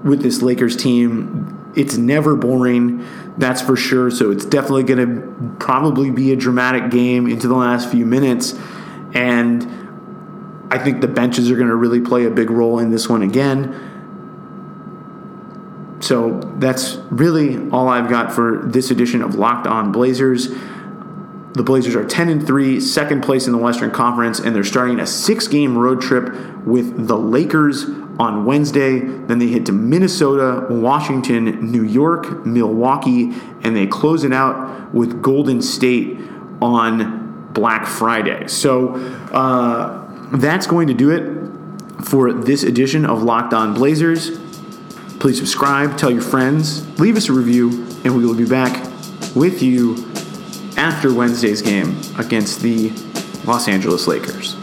with 0.03 0.21
this 0.21 0.41
Lakers 0.41 0.75
team. 0.75 1.71
It's 1.75 1.97
never 1.97 2.35
boring, 2.35 3.05
that's 3.37 3.61
for 3.61 3.75
sure. 3.75 4.11
So 4.11 4.31
it's 4.31 4.45
definitely 4.45 4.83
going 4.83 5.05
to 5.05 5.55
probably 5.59 6.09
be 6.11 6.31
a 6.31 6.35
dramatic 6.35 6.91
game 6.91 7.27
into 7.27 7.47
the 7.47 7.55
last 7.55 7.89
few 7.89 8.05
minutes. 8.05 8.53
And 9.13 9.63
I 10.71 10.77
think 10.77 11.01
the 11.01 11.07
benches 11.07 11.49
are 11.49 11.55
going 11.55 11.67
to 11.67 11.75
really 11.75 12.01
play 12.01 12.25
a 12.25 12.29
big 12.29 12.49
role 12.49 12.79
in 12.79 12.91
this 12.91 13.07
one 13.09 13.21
again. 13.21 13.85
So 16.01 16.39
that's 16.57 16.95
really 17.09 17.69
all 17.71 17.87
I've 17.89 18.09
got 18.09 18.31
for 18.31 18.61
this 18.65 18.89
edition 18.89 19.21
of 19.21 19.35
Locked 19.35 19.67
On 19.67 19.91
Blazers. 19.91 20.47
The 21.53 21.63
Blazers 21.63 21.95
are 21.95 22.05
10 22.05 22.29
and 22.29 22.45
3, 22.45 22.79
second 22.79 23.23
place 23.23 23.47
in 23.47 23.53
the 23.53 23.57
Western 23.57 23.89
Conference, 23.89 24.39
and 24.39 24.55
they're 24.55 24.63
starting 24.63 24.99
a 24.99 25.07
six 25.07 25.47
game 25.47 25.77
road 25.77 25.99
trip 25.99 26.31
with 26.65 27.07
the 27.07 27.17
Lakers 27.17 27.85
on 28.19 28.45
Wednesday. 28.45 28.99
Then 28.99 29.39
they 29.39 29.47
head 29.47 29.65
to 29.65 29.71
Minnesota, 29.71 30.71
Washington, 30.71 31.71
New 31.71 31.83
York, 31.83 32.45
Milwaukee, 32.45 33.33
and 33.63 33.75
they 33.75 33.87
close 33.87 34.23
it 34.23 34.31
out 34.31 34.93
with 34.93 35.23
Golden 35.23 35.61
State 35.61 36.19
on 36.61 37.51
Black 37.53 37.87
Friday. 37.87 38.47
So 38.47 38.95
uh, 39.31 40.07
that's 40.37 40.67
going 40.67 40.87
to 40.87 40.93
do 40.93 41.09
it 41.09 42.05
for 42.05 42.31
this 42.31 42.63
edition 42.63 43.05
of 43.05 43.23
Locked 43.23 43.53
On 43.53 43.73
Blazers. 43.73 44.37
Please 45.19 45.37
subscribe, 45.37 45.97
tell 45.97 46.11
your 46.11 46.21
friends, 46.21 46.87
leave 46.99 47.17
us 47.17 47.27
a 47.27 47.33
review, 47.33 47.69
and 48.03 48.15
we 48.15 48.25
will 48.25 48.35
be 48.35 48.45
back 48.45 48.85
with 49.35 49.61
you 49.61 50.08
after 50.79 51.13
Wednesday's 51.13 51.61
game 51.61 51.99
against 52.17 52.61
the 52.61 52.89
Los 53.45 53.67
Angeles 53.67 54.07
Lakers. 54.07 54.58